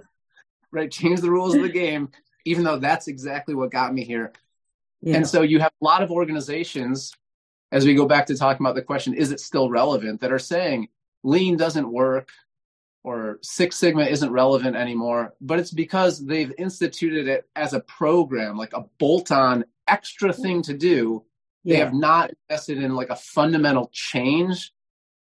right? 0.71 0.89
Change 0.89 1.19
the 1.19 1.29
rules 1.29 1.55
of 1.55 1.61
the 1.61 1.69
game, 1.83 2.09
even 2.45 2.63
though 2.63 2.79
that's 2.79 3.07
exactly 3.07 3.53
what 3.53 3.71
got 3.71 3.93
me 3.93 4.05
here. 4.05 4.31
Yeah. 5.01 5.17
And 5.17 5.27
so 5.27 5.41
you 5.41 5.59
have 5.59 5.73
a 5.81 5.85
lot 5.85 6.01
of 6.01 6.11
organizations, 6.11 7.13
as 7.71 7.85
we 7.85 7.95
go 7.95 8.05
back 8.07 8.27
to 8.27 8.37
talking 8.37 8.65
about 8.65 8.75
the 8.75 8.81
question, 8.81 9.13
is 9.13 9.31
it 9.31 9.41
still 9.41 9.69
relevant, 9.69 10.21
that 10.21 10.31
are 10.31 10.39
saying 10.39 10.87
lean 11.23 11.57
doesn't 11.57 11.91
work, 11.91 12.29
or 13.05 13.37
Six 13.43 13.75
Sigma 13.75 14.05
isn't 14.05 14.31
relevant 14.31 14.75
anymore, 14.75 15.35
but 15.39 15.59
it's 15.59 15.69
because 15.69 16.25
they've 16.25 16.51
instituted 16.57 17.27
it 17.27 17.47
as 17.55 17.73
a 17.73 17.79
program, 17.79 18.57
like 18.57 18.73
a 18.73 18.85
bolt 18.97 19.31
on 19.31 19.65
extra 19.87 20.33
thing 20.33 20.63
to 20.63 20.75
do. 20.75 21.23
They 21.63 21.75
have 21.75 21.93
not 21.93 22.31
invested 22.49 22.79
in 22.79 22.95
like 22.95 23.09
a 23.11 23.15
fundamental 23.15 23.91
change 23.93 24.71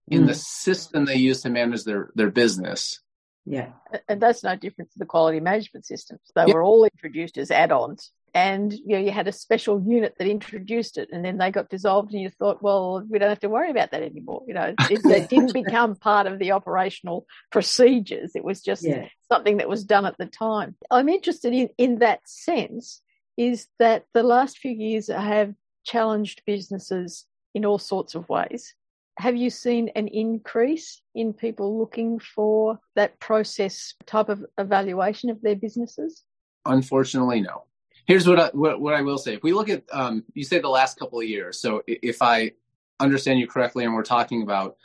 in 0.08 0.22
mm. 0.22 0.26
the 0.28 0.34
system 0.34 1.04
they 1.04 1.16
use 1.16 1.42
to 1.42 1.50
manage 1.50 1.82
their, 1.82 2.10
their 2.14 2.30
business. 2.30 3.00
Yeah. 3.44 3.70
And 4.08 4.20
that's 4.22 4.44
no 4.44 4.54
different 4.54 4.92
to 4.92 4.98
the 5.00 5.06
quality 5.06 5.40
management 5.40 5.84
systems. 5.84 6.20
They 6.36 6.44
yeah. 6.46 6.54
were 6.54 6.62
all 6.62 6.84
introduced 6.84 7.36
as 7.36 7.50
add 7.50 7.72
ons 7.72 8.12
and 8.34 8.72
you 8.72 8.96
know 8.96 8.98
you 8.98 9.10
had 9.10 9.28
a 9.28 9.32
special 9.32 9.82
unit 9.86 10.14
that 10.18 10.26
introduced 10.26 10.96
it 10.96 11.08
and 11.12 11.24
then 11.24 11.38
they 11.38 11.50
got 11.50 11.68
dissolved 11.68 12.12
and 12.12 12.22
you 12.22 12.30
thought 12.30 12.62
well 12.62 13.04
we 13.10 13.18
don't 13.18 13.28
have 13.28 13.40
to 13.40 13.48
worry 13.48 13.70
about 13.70 13.90
that 13.90 14.02
anymore 14.02 14.42
you 14.46 14.54
know 14.54 14.74
it, 14.90 15.00
it 15.04 15.28
didn't 15.30 15.52
become 15.52 15.94
part 15.94 16.26
of 16.26 16.38
the 16.38 16.52
operational 16.52 17.26
procedures 17.50 18.32
it 18.34 18.44
was 18.44 18.62
just 18.62 18.84
yeah. 18.84 19.06
something 19.30 19.58
that 19.58 19.68
was 19.68 19.84
done 19.84 20.06
at 20.06 20.16
the 20.18 20.26
time 20.26 20.74
i'm 20.90 21.08
interested 21.08 21.52
in 21.52 21.68
in 21.76 21.98
that 21.98 22.20
sense 22.24 23.02
is 23.36 23.66
that 23.78 24.04
the 24.12 24.22
last 24.22 24.58
few 24.58 24.72
years 24.72 25.08
have 25.08 25.54
challenged 25.84 26.42
businesses 26.46 27.26
in 27.54 27.64
all 27.64 27.78
sorts 27.78 28.14
of 28.14 28.28
ways. 28.28 28.74
Have 29.18 29.36
you 29.36 29.50
seen 29.50 29.90
an 29.94 30.08
increase 30.08 31.02
in 31.14 31.32
people 31.32 31.78
looking 31.78 32.18
for 32.18 32.78
that 32.96 33.20
process 33.20 33.94
type 34.06 34.28
of 34.28 34.44
evaluation 34.58 35.28
of 35.30 35.40
their 35.42 35.56
businesses? 35.56 36.22
Unfortunately, 36.64 37.42
no. 37.42 37.64
Here's 38.06 38.26
what 38.26 38.40
I, 38.40 38.50
what, 38.52 38.80
what 38.80 38.94
I 38.94 39.02
will 39.02 39.18
say. 39.18 39.34
If 39.34 39.42
we 39.42 39.52
look 39.52 39.68
at, 39.68 39.84
um, 39.92 40.24
you 40.34 40.44
say 40.44 40.58
the 40.58 40.68
last 40.68 40.98
couple 40.98 41.20
of 41.20 41.26
years. 41.26 41.60
So 41.60 41.82
if 41.86 42.20
I 42.20 42.52
understand 42.98 43.38
you 43.38 43.46
correctly, 43.46 43.84
and 43.84 43.94
we're 43.94 44.02
talking 44.02 44.42
about 44.42 44.76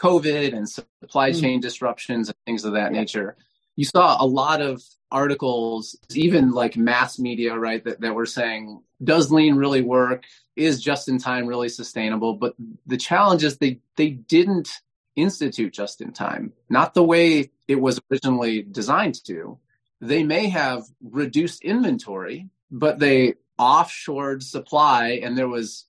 COVID 0.00 0.54
and 0.54 0.68
supply 0.68 1.30
mm. 1.30 1.40
chain 1.40 1.60
disruptions 1.60 2.28
and 2.28 2.36
things 2.46 2.64
of 2.64 2.72
that 2.72 2.92
yeah. 2.92 3.00
nature, 3.00 3.36
you 3.76 3.84
saw 3.84 4.22
a 4.22 4.26
lot 4.26 4.60
of 4.60 4.82
articles, 5.10 5.96
even 6.14 6.52
like 6.52 6.76
mass 6.76 7.18
media, 7.18 7.54
right, 7.54 7.84
that, 7.84 8.00
that 8.00 8.14
were 8.14 8.26
saying, 8.26 8.82
does 9.04 9.30
lean 9.30 9.54
really 9.54 9.82
work? 9.82 10.24
Is 10.56 10.82
just 10.82 11.08
in 11.08 11.18
time 11.18 11.46
really 11.46 11.68
sustainable? 11.68 12.34
But 12.34 12.54
the 12.86 12.96
challenge 12.96 13.44
is 13.44 13.56
they, 13.56 13.80
they 13.96 14.10
didn't 14.10 14.68
institute 15.16 15.72
just 15.72 16.00
in 16.00 16.12
time, 16.12 16.52
not 16.68 16.94
the 16.94 17.02
way 17.02 17.50
it 17.68 17.80
was 17.80 18.00
originally 18.10 18.62
designed 18.62 19.22
to. 19.24 19.58
They 20.00 20.24
may 20.24 20.48
have 20.48 20.82
reduced 21.02 21.62
inventory, 21.62 22.48
but 22.72 22.98
they 22.98 23.34
offshored 23.60 24.42
supply 24.42 25.20
and 25.22 25.36
there 25.36 25.48
was 25.48 25.86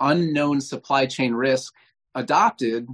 unknown 0.00 0.60
supply 0.60 1.04
chain 1.04 1.34
risk 1.34 1.74
adopted 2.14 2.88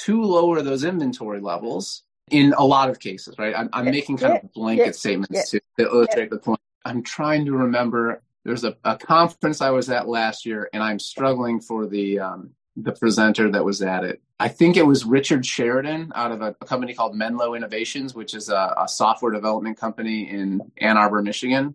to 0.00 0.22
lower 0.22 0.60
those 0.60 0.84
inventory 0.84 1.40
levels 1.40 2.02
in 2.30 2.52
a 2.56 2.64
lot 2.64 2.90
of 2.90 2.98
cases, 2.98 3.36
right? 3.38 3.54
I'm, 3.56 3.68
I'm 3.72 3.84
making 3.84 4.16
kind 4.18 4.38
of 4.42 4.52
blanket 4.52 4.96
statements 4.96 5.50
to, 5.50 5.60
illustrate 5.78 6.30
the 6.30 6.38
point. 6.38 6.60
I'm 6.84 7.02
trying 7.02 7.44
to 7.46 7.52
remember. 7.52 8.22
There's 8.44 8.64
a, 8.64 8.76
a 8.84 8.96
conference 8.96 9.60
I 9.60 9.70
was 9.70 9.88
at 9.88 10.08
last 10.08 10.44
year, 10.44 10.68
and 10.72 10.82
I'm 10.82 10.98
struggling 10.98 11.60
for 11.60 11.86
the 11.86 12.20
um, 12.20 12.50
the 12.76 12.92
presenter 12.92 13.50
that 13.52 13.64
was 13.64 13.82
at 13.82 14.04
it. 14.04 14.20
I 14.40 14.48
think 14.48 14.76
it 14.76 14.86
was 14.86 15.04
Richard 15.04 15.46
Sheridan 15.46 16.12
out 16.14 16.32
of 16.32 16.42
a, 16.42 16.56
a 16.60 16.66
company 16.66 16.92
called 16.92 17.14
Menlo 17.14 17.54
Innovations, 17.54 18.14
which 18.14 18.34
is 18.34 18.48
a, 18.48 18.74
a 18.76 18.88
software 18.88 19.32
development 19.32 19.78
company 19.78 20.28
in 20.28 20.60
Ann 20.78 20.96
Arbor, 20.96 21.22
Michigan, 21.22 21.74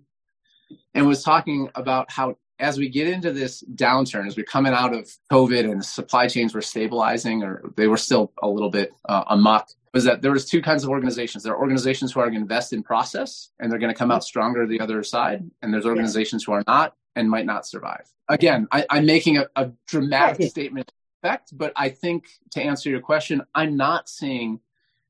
and 0.93 1.07
was 1.07 1.23
talking 1.23 1.69
about 1.75 2.11
how 2.11 2.35
as 2.59 2.77
we 2.77 2.89
get 2.89 3.07
into 3.07 3.31
this 3.31 3.63
downturn, 3.75 4.27
as 4.27 4.35
we're 4.35 4.43
coming 4.43 4.73
out 4.73 4.93
of 4.93 5.09
COVID 5.31 5.69
and 5.69 5.83
supply 5.83 6.27
chains 6.27 6.53
were 6.53 6.61
stabilizing, 6.61 7.41
or 7.41 7.63
they 7.77 7.87
were 7.87 7.97
still 7.97 8.33
a 8.41 8.47
little 8.47 8.69
bit 8.69 8.91
uh, 9.07 9.23
amok, 9.27 9.69
was 9.93 10.03
that 10.03 10.21
there 10.21 10.31
was 10.31 10.45
two 10.45 10.61
kinds 10.61 10.83
of 10.83 10.89
organizations. 10.89 11.43
There 11.43 11.53
are 11.53 11.59
organizations 11.59 12.11
who 12.11 12.19
are 12.19 12.25
going 12.25 12.35
to 12.35 12.41
invest 12.41 12.73
in 12.73 12.83
process 12.83 13.49
and 13.59 13.71
they're 13.71 13.79
going 13.79 13.93
to 13.93 13.97
come 13.97 14.11
out 14.11 14.23
stronger 14.23 14.67
the 14.67 14.81
other 14.81 15.03
side, 15.03 15.49
and 15.61 15.73
there's 15.73 15.85
organizations 15.85 16.43
who 16.43 16.51
are 16.51 16.63
not 16.67 16.95
and 17.15 17.29
might 17.29 17.45
not 17.45 17.65
survive. 17.65 18.05
Again, 18.27 18.67
I, 18.71 18.85
am 18.89 19.05
making 19.05 19.37
a, 19.37 19.47
a 19.55 19.71
dramatic 19.87 20.49
statement 20.51 20.91
effect, 21.23 21.57
but 21.57 21.73
I 21.75 21.89
think 21.89 22.27
to 22.51 22.61
answer 22.61 22.89
your 22.89 23.01
question, 23.01 23.41
I'm 23.55 23.75
not 23.77 24.07
seeing 24.07 24.59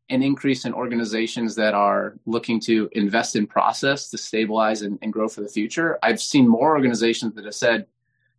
an 0.10 0.24
increase 0.24 0.66
in 0.66 0.74
organizations 0.74 1.56
that 1.56 1.74
are 1.74 2.16
looking 2.26 2.60
to 2.62 2.90
invest 2.94 3.36
in 3.36 3.46
process 3.46 4.10
to 4.10 4.18
stabilize 4.18 4.82
and, 4.82 4.98
and 5.02 5.14
grow 5.14 5.28
for 5.28 5.42
the 5.42 5.48
future. 5.48 6.00
I've 6.02 6.22
seen 6.22 6.48
more 6.48 6.70
organizations 6.76 7.36
that 7.36 7.46
have 7.46 7.56
said 7.56 7.86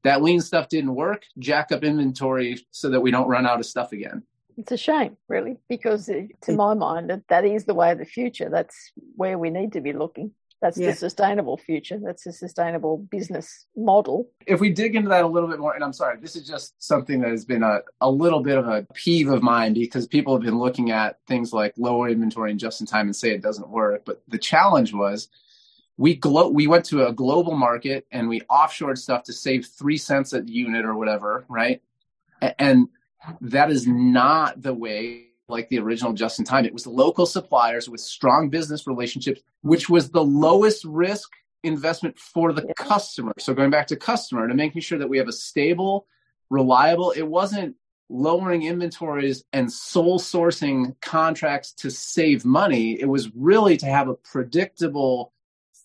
that 0.03 0.23
lean 0.23 0.41
stuff 0.41 0.69
didn't 0.69 0.95
work, 0.95 1.25
jack 1.39 1.73
up 1.73 1.85
inventory 1.85 2.67
so 2.71 2.91
that 2.91 3.01
we 3.01 3.11
don't 3.11 3.29
run 3.29 3.47
out 3.47 3.61
of 3.61 3.67
stuff 3.67 3.93
again. 3.93 4.23
It's 4.57 4.73
a 4.73 4.77
shame, 4.77 5.17
really, 5.29 5.59
because 5.69 6.07
to 6.07 6.53
my 6.53 6.75
mind, 6.75 7.23
that 7.29 7.45
is 7.45 7.65
the 7.65 7.75
way 7.75 7.93
of 7.93 7.99
the 7.99 8.05
future. 8.05 8.51
That's 8.51 8.93
where 9.17 9.39
we 9.39 9.51
need 9.51 9.73
to 9.73 9.81
be 9.81 9.93
looking. 9.93 10.33
That's 10.61 10.77
yeah. 10.77 10.91
the 10.91 10.97
sustainable 10.97 11.57
future. 11.57 11.99
That's 12.03 12.27
a 12.27 12.33
sustainable 12.33 12.99
business 12.99 13.67
model. 13.75 14.29
If 14.47 14.61
we 14.61 14.71
dig 14.71 14.95
into 14.95 15.09
that 15.09 15.25
a 15.25 15.29
little 15.29 15.49
bit 15.49 15.59
more, 15.59 15.75
and 15.75 15.83
I'm 15.83 15.95
sorry, 15.95 16.19
this 16.21 16.37
is 16.37 16.47
just 16.47 16.83
something 16.83 17.21
that 17.21 17.31
has 17.31 17.47
been 17.47 17.63
a, 17.63 17.81
a 18.01 18.11
little 18.11 18.41
bit 18.41 18.59
of 18.59 18.69
a 18.69 18.87
peeve 18.93 19.31
of 19.31 19.43
mine 19.43 19.73
because 19.73 20.07
people 20.07 20.35
have 20.35 20.43
been 20.43 20.59
looking 20.59 20.91
at 20.91 21.19
things 21.27 21.53
like 21.55 21.73
lower 21.79 22.11
inventory 22.11 22.51
and 22.51 22.61
just 22.61 22.81
in 22.81 22.87
time 22.87 23.07
and 23.07 23.17
say 23.17 23.31
it 23.31 23.43
doesn't 23.43 23.71
work. 23.71 24.03
But 24.05 24.23
the 24.29 24.39
challenge 24.39 24.93
was 24.93 25.29
we 25.97 26.15
glo- 26.15 26.51
we 26.51 26.67
went 26.67 26.85
to 26.87 27.07
a 27.07 27.13
global 27.13 27.57
market 27.57 28.07
and 28.13 28.29
we 28.29 28.41
offshored 28.43 28.99
stuff 28.99 29.25
to 29.25 29.33
save 29.33 29.67
three 29.67 29.97
cents 29.97 30.35
a 30.35 30.43
unit 30.43 30.85
or 30.85 30.95
whatever, 30.95 31.47
right? 31.49 31.81
And 32.59 32.89
that 33.41 33.71
is 33.71 33.87
not 33.87 34.61
the 34.61 34.75
way 34.75 35.30
like 35.51 35.69
the 35.69 35.79
original 35.79 36.13
just 36.13 36.39
in 36.39 36.45
time. 36.45 36.65
It 36.65 36.73
was 36.73 36.87
local 36.87 37.27
suppliers 37.27 37.89
with 37.89 38.01
strong 38.01 38.49
business 38.49 38.87
relationships, 38.87 39.43
which 39.63 39.89
was 39.89 40.11
the 40.11 40.25
lowest 40.25 40.85
risk 40.85 41.31
investment 41.63 42.19
for 42.19 42.53
the 42.53 42.73
customer. 42.75 43.33
So 43.39 43.55
going 43.55 43.71
back 43.71 43.89
to 43.89 43.97
customer 43.97 44.49
to 44.49 44.55
making 44.55 44.83
sure 44.83 44.99
that 44.99 45.09
we 45.09 45.19
have 45.19 45.29
a 45.29 45.33
stable, 45.33 46.07
reliable, 46.49 47.11
it 47.11 47.27
wasn't 47.27 47.77
lowering 48.09 48.65
inventories 48.65 49.45
and 49.53 49.73
sole 49.73 50.19
sourcing 50.19 51.01
contracts 51.01 51.73
to 51.73 51.91
save 51.91 52.45
money. 52.45 53.01
It 53.01 53.07
was 53.07 53.31
really 53.35 53.77
to 53.79 53.87
have 53.87 54.09
a 54.09 54.15
predictable 54.15 55.33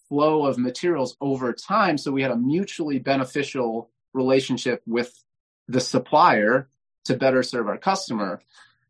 flow 0.10 0.46
of 0.46 0.58
materials 0.58 1.16
over 1.22 1.54
time. 1.54 1.98
So 1.98 2.12
we 2.12 2.22
had 2.22 2.32
a 2.32 2.38
mutually 2.38 3.00
beneficial 3.00 3.92
relationship 4.14 4.82
with 4.88 5.14
the 5.68 5.80
supplier 5.80 6.70
to 7.06 7.16
better 7.16 7.44
serve 7.44 7.68
our 7.68 7.78
customer. 7.78 8.42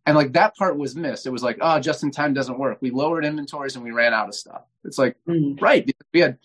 And 0.06 0.16
like 0.16 0.34
that 0.34 0.56
part 0.56 0.78
was 0.78 0.96
missed. 0.96 1.26
It 1.26 1.32
was 1.32 1.44
like, 1.44 1.58
oh, 1.62 1.80
just 1.80 2.04
in 2.04 2.12
time 2.12 2.34
doesn't 2.34 2.60
work. 2.60 2.78
We 2.82 2.92
lowered 2.92 3.26
inventories 3.26 3.76
and 3.76 3.84
we 3.84 3.92
ran 3.92 4.14
out 4.14 4.28
of 4.28 4.36
stuff. 4.36 4.62
It's 4.84 4.98
like, 4.98 5.16
mm-hmm. 5.28 5.64
right. 5.64 5.90
We 6.14 6.20
had, 6.20 6.38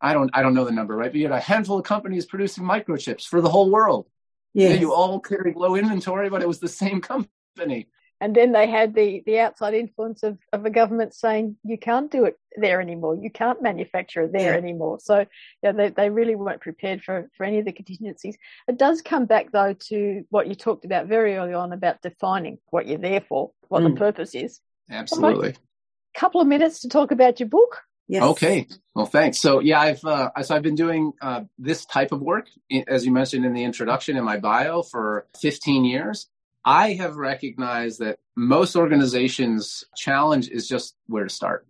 I 0.00 0.12
don't, 0.12 0.30
I 0.34 0.42
don't 0.42 0.54
know 0.54 0.64
the 0.64 0.72
number, 0.72 0.94
right? 0.96 1.10
But 1.10 1.16
you 1.16 1.28
had 1.28 1.36
a 1.36 1.40
handful 1.40 1.78
of 1.78 1.84
companies 1.84 2.26
producing 2.26 2.64
microchips 2.64 3.26
for 3.26 3.40
the 3.40 3.48
whole 3.48 3.70
world. 3.70 4.06
Yeah. 4.52 4.74
You 4.74 4.92
all 4.92 5.20
carried 5.20 5.56
low 5.56 5.74
inventory, 5.74 6.28
but 6.28 6.42
it 6.42 6.48
was 6.48 6.58
the 6.58 6.68
same 6.68 7.00
company 7.00 7.88
and 8.20 8.34
then 8.34 8.52
they 8.52 8.68
had 8.68 8.94
the 8.94 9.22
the 9.26 9.38
outside 9.38 9.74
influence 9.74 10.22
of, 10.22 10.38
of 10.52 10.64
a 10.64 10.70
government 10.70 11.14
saying 11.14 11.56
you 11.64 11.78
can't 11.78 12.10
do 12.10 12.24
it 12.24 12.38
there 12.56 12.80
anymore 12.80 13.16
you 13.16 13.30
can't 13.30 13.62
manufacture 13.62 14.22
it 14.22 14.32
there 14.32 14.52
yeah. 14.52 14.58
anymore 14.58 14.98
so 15.00 15.24
yeah 15.62 15.72
they, 15.72 15.88
they 15.88 16.10
really 16.10 16.34
weren't 16.34 16.60
prepared 16.60 17.02
for 17.02 17.30
for 17.36 17.44
any 17.44 17.58
of 17.58 17.64
the 17.64 17.72
contingencies 17.72 18.36
it 18.68 18.78
does 18.78 19.02
come 19.02 19.26
back 19.26 19.50
though 19.52 19.74
to 19.74 20.24
what 20.30 20.46
you 20.46 20.54
talked 20.54 20.84
about 20.84 21.06
very 21.06 21.36
early 21.36 21.54
on 21.54 21.72
about 21.72 22.02
defining 22.02 22.58
what 22.70 22.86
you're 22.86 22.98
there 22.98 23.20
for 23.20 23.52
what 23.68 23.82
mm. 23.82 23.90
the 23.90 23.98
purpose 23.98 24.34
is 24.34 24.60
absolutely 24.90 25.50
a 25.50 26.18
couple 26.18 26.40
of 26.40 26.46
minutes 26.46 26.80
to 26.80 26.88
talk 26.88 27.10
about 27.10 27.40
your 27.40 27.48
book 27.48 27.82
Yes. 28.08 28.24
Okay. 28.24 28.66
Well, 28.92 29.06
thanks. 29.06 29.38
So 29.38 29.60
yeah, 29.60 29.80
I've 29.80 30.04
uh, 30.04 30.30
so 30.42 30.56
I've 30.56 30.62
been 30.62 30.74
doing 30.74 31.12
uh, 31.22 31.42
this 31.60 31.86
type 31.86 32.10
of 32.10 32.20
work, 32.20 32.48
as 32.88 33.06
you 33.06 33.12
mentioned 33.12 33.44
in 33.44 33.54
the 33.54 33.62
introduction 33.62 34.16
in 34.16 34.24
my 34.24 34.36
bio, 34.36 34.82
for 34.82 35.28
15 35.40 35.84
years. 35.84 36.26
I 36.64 36.92
have 36.94 37.16
recognized 37.16 38.00
that 38.00 38.18
most 38.36 38.76
organizations' 38.76 39.84
challenge 39.96 40.48
is 40.48 40.68
just 40.68 40.96
where 41.06 41.24
to 41.24 41.30
start. 41.30 41.66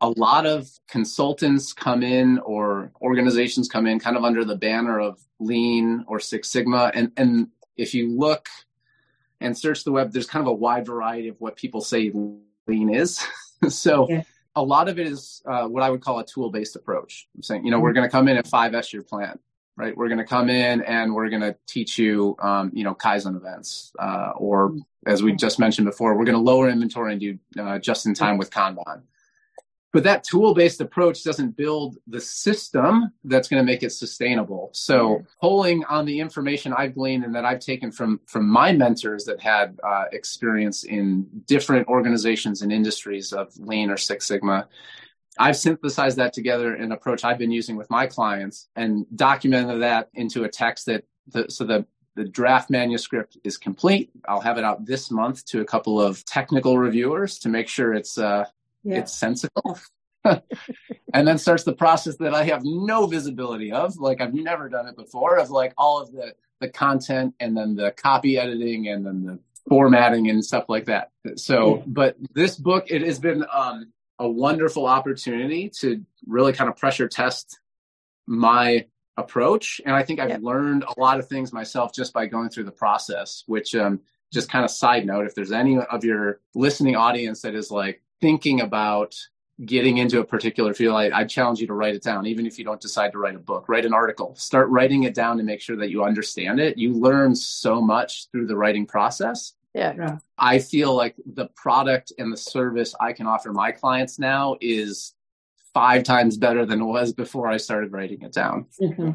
A 0.00 0.08
lot 0.08 0.46
of 0.46 0.68
consultants 0.88 1.72
come 1.72 2.02
in 2.02 2.38
or 2.38 2.92
organizations 3.00 3.68
come 3.68 3.86
in 3.86 4.00
kind 4.00 4.16
of 4.16 4.24
under 4.24 4.44
the 4.44 4.56
banner 4.56 4.98
of 4.98 5.20
lean 5.38 6.04
or 6.08 6.18
Six 6.18 6.50
Sigma. 6.50 6.90
And, 6.92 7.12
and 7.16 7.48
if 7.76 7.94
you 7.94 8.10
look 8.10 8.48
and 9.40 9.56
search 9.56 9.84
the 9.84 9.92
web, 9.92 10.12
there's 10.12 10.26
kind 10.26 10.44
of 10.44 10.50
a 10.50 10.54
wide 10.54 10.86
variety 10.86 11.28
of 11.28 11.36
what 11.40 11.56
people 11.56 11.80
say 11.80 12.10
lean 12.66 12.92
is. 12.92 13.24
so 13.68 14.08
yeah. 14.08 14.22
a 14.56 14.62
lot 14.62 14.88
of 14.88 14.98
it 14.98 15.06
is 15.06 15.40
uh, 15.46 15.68
what 15.68 15.84
I 15.84 15.90
would 15.90 16.00
call 16.00 16.18
a 16.18 16.26
tool 16.26 16.50
based 16.50 16.74
approach. 16.74 17.28
I'm 17.36 17.42
saying, 17.42 17.64
you 17.64 17.70
know, 17.70 17.76
mm-hmm. 17.76 17.84
we're 17.84 17.92
going 17.92 18.08
to 18.08 18.10
come 18.10 18.26
in 18.26 18.36
at 18.36 18.46
5S 18.46 18.92
your 18.92 19.02
plan 19.02 19.38
right? 19.76 19.96
We're 19.96 20.08
going 20.08 20.18
to 20.18 20.24
come 20.24 20.50
in 20.50 20.82
and 20.82 21.14
we're 21.14 21.30
going 21.30 21.42
to 21.42 21.56
teach 21.66 21.98
you, 21.98 22.36
um, 22.40 22.70
you 22.74 22.84
know, 22.84 22.94
Kaizen 22.94 23.36
events, 23.36 23.92
uh, 23.98 24.32
or 24.36 24.76
as 25.06 25.22
we 25.22 25.32
just 25.32 25.58
mentioned 25.58 25.86
before, 25.86 26.16
we're 26.16 26.24
going 26.24 26.36
to 26.36 26.42
lower 26.42 26.68
inventory 26.68 27.12
and 27.12 27.20
do 27.20 27.38
uh, 27.58 27.78
just 27.78 28.06
in 28.06 28.14
time 28.14 28.38
with 28.38 28.50
Kanban. 28.50 29.02
But 29.92 30.04
that 30.04 30.24
tool 30.24 30.54
based 30.54 30.80
approach 30.80 31.22
doesn't 31.22 31.54
build 31.54 31.98
the 32.06 32.20
system 32.20 33.12
that's 33.24 33.48
going 33.48 33.60
to 33.60 33.70
make 33.70 33.82
it 33.82 33.90
sustainable. 33.90 34.70
So 34.72 35.22
pulling 35.38 35.84
on 35.84 36.06
the 36.06 36.18
information 36.18 36.72
I've 36.72 36.94
gleaned 36.94 37.24
and 37.24 37.34
that 37.34 37.44
I've 37.44 37.60
taken 37.60 37.92
from 37.92 38.20
from 38.26 38.48
my 38.48 38.72
mentors 38.72 39.24
that 39.24 39.40
had 39.40 39.78
uh, 39.84 40.04
experience 40.12 40.84
in 40.84 41.26
different 41.46 41.88
organizations 41.88 42.62
and 42.62 42.72
industries 42.72 43.34
of 43.34 43.54
Lean 43.58 43.90
or 43.90 43.98
Six 43.98 44.26
Sigma, 44.26 44.66
I've 45.38 45.56
synthesized 45.56 46.18
that 46.18 46.32
together 46.32 46.74
in 46.74 46.84
an 46.84 46.92
approach 46.92 47.24
I've 47.24 47.38
been 47.38 47.50
using 47.50 47.76
with 47.76 47.88
my 47.90 48.06
clients 48.06 48.68
and 48.76 49.06
documented 49.14 49.82
that 49.82 50.10
into 50.14 50.44
a 50.44 50.48
text 50.48 50.86
that 50.86 51.04
the, 51.28 51.46
so 51.48 51.64
the 51.64 51.86
the 52.14 52.24
draft 52.24 52.68
manuscript 52.68 53.38
is 53.42 53.56
complete. 53.56 54.10
I'll 54.28 54.40
have 54.40 54.58
it 54.58 54.64
out 54.64 54.84
this 54.84 55.10
month 55.10 55.46
to 55.46 55.62
a 55.62 55.64
couple 55.64 56.00
of 56.00 56.24
technical 56.26 56.76
reviewers 56.78 57.38
to 57.38 57.48
make 57.48 57.68
sure 57.68 57.94
it's 57.94 58.18
uh, 58.18 58.44
yeah. 58.84 58.98
it's 58.98 59.14
sensible. 59.14 59.78
and 60.24 61.26
then 61.26 61.38
starts 61.38 61.64
the 61.64 61.72
process 61.72 62.16
that 62.18 62.34
I 62.34 62.44
have 62.44 62.62
no 62.64 63.06
visibility 63.06 63.72
of, 63.72 63.96
like 63.96 64.20
I've 64.20 64.34
never 64.34 64.68
done 64.68 64.86
it 64.86 64.96
before, 64.96 65.38
of 65.38 65.50
like 65.50 65.72
all 65.78 66.00
of 66.00 66.12
the 66.12 66.34
the 66.60 66.68
content 66.68 67.34
and 67.40 67.56
then 67.56 67.74
the 67.74 67.90
copy 67.92 68.38
editing 68.38 68.88
and 68.88 69.04
then 69.04 69.24
the 69.24 69.38
formatting 69.68 70.30
and 70.30 70.44
stuff 70.44 70.66
like 70.68 70.84
that. 70.84 71.10
So, 71.36 71.76
yeah. 71.76 71.82
but 71.86 72.16
this 72.34 72.56
book 72.56 72.86
it 72.88 73.02
has 73.02 73.18
been 73.18 73.44
um, 73.52 73.92
a 74.22 74.28
wonderful 74.28 74.86
opportunity 74.86 75.68
to 75.68 76.00
really 76.26 76.52
kind 76.52 76.70
of 76.70 76.76
pressure 76.76 77.08
test 77.08 77.58
my 78.26 78.86
approach. 79.16 79.80
And 79.84 79.94
I 79.94 80.04
think 80.04 80.20
I've 80.20 80.30
yep. 80.30 80.42
learned 80.42 80.84
a 80.84 81.00
lot 81.00 81.18
of 81.18 81.28
things 81.28 81.52
myself 81.52 81.92
just 81.92 82.12
by 82.12 82.26
going 82.26 82.48
through 82.48 82.64
the 82.64 82.70
process, 82.70 83.42
which 83.46 83.74
um, 83.74 84.00
just 84.32 84.48
kind 84.48 84.64
of 84.64 84.70
side 84.70 85.04
note, 85.04 85.26
if 85.26 85.34
there's 85.34 85.52
any 85.52 85.76
of 85.78 86.04
your 86.04 86.40
listening 86.54 86.94
audience 86.94 87.42
that 87.42 87.54
is 87.54 87.70
like 87.70 88.00
thinking 88.20 88.60
about 88.60 89.16
getting 89.64 89.98
into 89.98 90.20
a 90.20 90.24
particular 90.24 90.72
field, 90.72 90.94
I, 90.96 91.10
I 91.20 91.24
challenge 91.24 91.60
you 91.60 91.66
to 91.66 91.74
write 91.74 91.96
it 91.96 92.02
down, 92.02 92.26
even 92.26 92.46
if 92.46 92.58
you 92.58 92.64
don't 92.64 92.80
decide 92.80 93.10
to 93.12 93.18
write 93.18 93.34
a 93.34 93.40
book, 93.40 93.68
write 93.68 93.84
an 93.84 93.92
article, 93.92 94.36
start 94.36 94.68
writing 94.68 95.02
it 95.02 95.14
down 95.14 95.36
to 95.38 95.42
make 95.42 95.60
sure 95.60 95.76
that 95.76 95.90
you 95.90 96.04
understand 96.04 96.60
it. 96.60 96.78
You 96.78 96.94
learn 96.94 97.34
so 97.34 97.80
much 97.80 98.28
through 98.30 98.46
the 98.46 98.56
writing 98.56 98.86
process. 98.86 99.54
Yeah. 99.74 100.18
I 100.38 100.58
feel 100.58 100.94
like 100.94 101.14
the 101.24 101.46
product 101.56 102.12
and 102.18 102.32
the 102.32 102.36
service 102.36 102.94
I 103.00 103.12
can 103.12 103.26
offer 103.26 103.52
my 103.52 103.72
clients 103.72 104.18
now 104.18 104.56
is 104.60 105.14
five 105.72 106.04
times 106.04 106.36
better 106.36 106.66
than 106.66 106.80
it 106.82 106.84
was 106.84 107.12
before 107.12 107.48
I 107.48 107.56
started 107.56 107.92
writing 107.92 108.22
it 108.22 108.32
down. 108.32 108.66
Mm-hmm. 108.80 109.10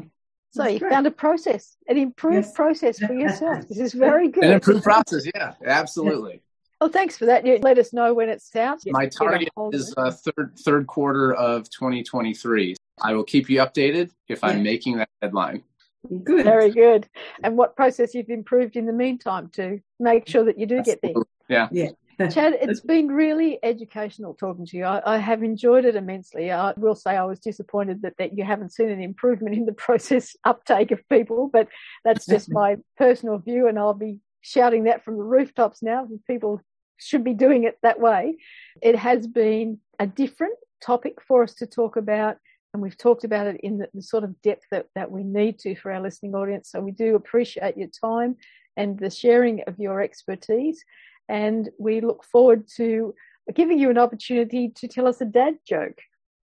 So 0.50 0.62
That's 0.62 0.74
you 0.74 0.78
great. 0.80 0.92
found 0.92 1.06
a 1.06 1.10
process, 1.10 1.76
an 1.88 1.98
improved 1.98 2.46
yes. 2.46 2.52
process 2.52 2.98
for 2.98 3.12
yourself. 3.14 3.68
This 3.68 3.78
is 3.78 3.92
very 3.92 4.28
good. 4.28 4.44
An 4.44 4.52
improved 4.52 4.82
process, 4.82 5.26
yeah, 5.34 5.54
absolutely. 5.64 6.42
Well, 6.80 6.90
thanks 6.90 7.18
for 7.18 7.26
that. 7.26 7.44
You 7.44 7.58
let 7.60 7.78
us 7.78 7.92
know 7.92 8.14
when 8.14 8.28
it's 8.28 8.54
out. 8.54 8.78
My 8.86 9.06
target 9.06 9.48
is 9.72 9.92
uh, 9.96 10.12
third 10.12 10.56
third 10.58 10.86
quarter 10.86 11.34
of 11.34 11.68
2023. 11.70 12.76
I 13.02 13.14
will 13.14 13.24
keep 13.24 13.50
you 13.50 13.58
updated 13.58 14.10
if 14.28 14.44
I'm 14.44 14.62
making 14.62 14.98
that 14.98 15.08
deadline. 15.20 15.64
Good. 16.24 16.44
Very 16.44 16.70
good. 16.70 17.08
And 17.42 17.56
what 17.56 17.76
process 17.76 18.14
you've 18.14 18.30
improved 18.30 18.76
in 18.76 18.86
the 18.86 18.92
meantime 18.92 19.48
to 19.54 19.80
make 19.98 20.28
sure 20.28 20.44
that 20.44 20.58
you 20.58 20.66
do 20.66 20.82
get 20.82 21.00
there? 21.02 21.12
Yeah. 21.48 21.68
Yeah. 21.72 21.88
Chad, 22.30 22.54
it's 22.60 22.80
been 22.80 23.08
really 23.08 23.60
educational 23.62 24.34
talking 24.34 24.66
to 24.66 24.76
you. 24.76 24.84
I, 24.84 25.14
I, 25.14 25.18
have 25.18 25.44
enjoyed 25.44 25.84
it 25.84 25.94
immensely. 25.94 26.50
I 26.50 26.72
will 26.76 26.96
say 26.96 27.16
I 27.16 27.24
was 27.24 27.38
disappointed 27.38 28.02
that, 28.02 28.14
that 28.18 28.36
you 28.36 28.42
haven't 28.42 28.72
seen 28.72 28.88
an 28.88 29.00
improvement 29.00 29.54
in 29.54 29.66
the 29.66 29.72
process 29.86 30.34
uptake 30.42 30.90
of 30.90 31.08
people, 31.08 31.48
but 31.52 31.68
that's 32.04 32.26
just 32.26 32.50
my 32.50 32.76
personal 32.96 33.38
view, 33.38 33.68
and 33.68 33.78
I'll 33.78 33.94
be 33.94 34.18
shouting 34.40 34.84
that 34.84 35.04
from 35.04 35.16
the 35.16 35.22
rooftops 35.22 35.80
now. 35.80 36.08
People 36.26 36.60
should 36.96 37.22
be 37.22 37.34
doing 37.34 37.62
it 37.62 37.78
that 37.82 38.00
way. 38.00 38.36
It 38.82 38.96
has 38.96 39.28
been 39.28 39.78
a 40.00 40.06
different 40.06 40.56
topic 40.82 41.18
for 41.22 41.44
us 41.44 41.54
to 41.54 41.66
talk 41.66 41.96
about, 41.96 42.38
and 42.72 42.82
we've 42.82 42.98
talked 42.98 43.24
about 43.24 43.46
it 43.46 43.60
in 43.62 43.78
the, 43.78 43.88
the 43.94 44.02
sort 44.02 44.24
of 44.24 44.40
depth 44.42 44.64
that, 44.70 44.86
that 44.94 45.10
we 45.10 45.24
need 45.24 45.58
to 45.60 45.74
for 45.76 45.90
our 45.92 46.00
listening 46.00 46.34
audience. 46.34 46.70
So 46.70 46.80
we 46.80 46.90
do 46.90 47.16
appreciate 47.16 47.76
your 47.76 47.88
time 47.88 48.36
and 48.76 48.98
the 48.98 49.10
sharing 49.10 49.62
of 49.66 49.78
your 49.78 50.00
expertise. 50.02 50.84
And 51.28 51.68
we 51.78 52.00
look 52.00 52.24
forward 52.24 52.68
to 52.76 53.14
giving 53.54 53.78
you 53.78 53.90
an 53.90 53.98
opportunity 53.98 54.70
to 54.76 54.88
tell 54.88 55.06
us 55.06 55.20
a 55.20 55.24
dad 55.24 55.58
joke. 55.66 55.98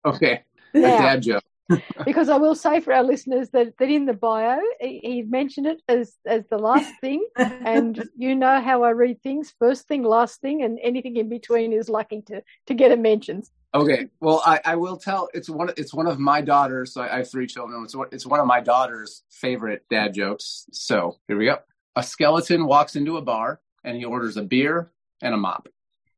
Okay, 0.05 0.43
now, 0.73 0.95
a 0.95 1.01
dad 1.01 1.21
joke. 1.23 1.43
because 2.05 2.29
I 2.29 2.37
will 2.37 2.55
say 2.55 2.81
for 2.81 2.93
our 2.93 3.03
listeners 3.03 3.49
that, 3.51 3.77
that 3.77 3.89
in 3.89 4.05
the 4.05 4.13
bio, 4.13 4.59
he, 4.79 4.99
he, 5.03 5.21
mentioned 5.23 5.67
it 5.67 5.81
as, 5.87 6.15
as 6.25 6.43
the 6.49 6.57
last 6.57 6.91
thing. 6.99 7.25
And 7.37 8.09
you 8.17 8.35
know 8.35 8.59
how 8.61 8.83
I 8.83 8.89
read 8.89 9.21
things 9.21 9.53
first 9.57 9.87
thing, 9.87 10.03
last 10.03 10.41
thing, 10.41 10.63
and 10.63 10.79
anything 10.83 11.17
in 11.17 11.29
between 11.29 11.73
is 11.73 11.89
lucky 11.89 12.21
to, 12.23 12.43
to 12.67 12.73
get 12.73 12.91
a 12.91 12.97
mention. 12.97 13.43
Okay. 13.73 14.07
Well, 14.19 14.41
I, 14.45 14.59
I 14.65 14.75
will 14.75 14.97
tell 14.97 15.29
it's 15.33 15.49
one 15.49 15.71
it's 15.77 15.93
one 15.93 16.07
of 16.07 16.19
my 16.19 16.41
daughters. 16.41 16.93
So 16.93 17.01
I 17.01 17.17
have 17.17 17.31
three 17.31 17.47
children. 17.47 17.83
It's 17.83 17.95
one, 17.95 18.07
it's 18.11 18.25
one 18.25 18.39
of 18.39 18.45
my 18.45 18.59
daughter's 18.59 19.23
favorite 19.29 19.85
dad 19.89 20.13
jokes. 20.13 20.65
So 20.71 21.17
here 21.27 21.37
we 21.37 21.45
go. 21.45 21.57
A 21.95 22.03
skeleton 22.03 22.65
walks 22.65 22.95
into 22.95 23.17
a 23.17 23.21
bar 23.21 23.61
and 23.83 23.97
he 23.97 24.05
orders 24.05 24.37
a 24.37 24.43
beer 24.43 24.91
and 25.21 25.33
a 25.33 25.37
mop. 25.37 25.67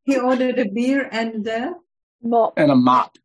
He 0.03 0.17
ordered 0.17 0.59
a 0.59 0.65
beer 0.65 1.07
and 1.11 1.47
a 1.47 1.73
mop. 2.23 2.53
And 2.57 2.71
a 2.71 2.75
mop. 2.75 3.17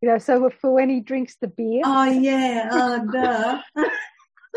You 0.00 0.08
know, 0.08 0.18
so 0.18 0.50
for 0.60 0.72
when 0.72 0.88
he 0.88 1.00
drinks 1.00 1.36
the 1.40 1.48
beer. 1.48 1.82
Oh 1.84 2.04
yeah, 2.04 2.68
oh 2.72 3.06
duh. 3.12 3.62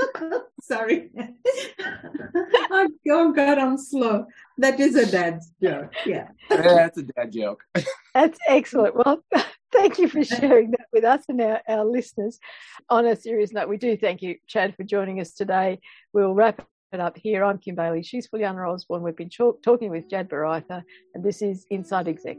Sorry. 0.62 1.10
oh 3.10 3.34
God, 3.34 3.58
I'm 3.58 3.78
slow. 3.78 4.26
That 4.58 4.80
is 4.80 4.96
a 4.96 5.10
dad 5.10 5.42
joke. 5.62 5.94
Yeah. 6.06 6.28
yeah 6.50 6.62
that's 6.62 6.98
a 6.98 7.04
dad 7.04 7.32
joke. 7.32 7.64
that's 8.14 8.38
excellent. 8.48 8.96
Well, 8.96 9.24
thank 9.72 9.98
you 10.00 10.08
for 10.08 10.24
sharing 10.24 10.72
that 10.72 10.88
with 10.92 11.04
us 11.04 11.24
and 11.30 11.42
our, 11.42 11.62
our 11.68 11.86
listeners. 11.86 12.40
On 12.90 13.06
a 13.06 13.16
serious 13.16 13.52
note, 13.52 13.70
we 13.70 13.78
do 13.78 13.98
thank 13.98 14.22
you, 14.22 14.36
Chad, 14.48 14.76
for 14.76 14.84
joining 14.84 15.20
us 15.20 15.34
today. 15.34 15.80
We'll 16.14 16.34
wrap 16.34 16.66
it 16.92 17.00
up 17.00 17.18
here. 17.18 17.44
I'm 17.44 17.58
Kim 17.58 17.76
Bailey. 17.76 18.04
She's 18.04 18.28
Fulyana 18.28 18.72
Osborne. 18.72 19.02
We've 19.02 19.16
been 19.16 19.30
talking 19.30 19.90
with 19.90 20.10
Chad 20.10 20.30
Bareither, 20.30 20.84
and 21.14 21.24
this 21.24 21.42
is 21.42 21.66
Inside 21.70 22.08
Exec. 22.08 22.38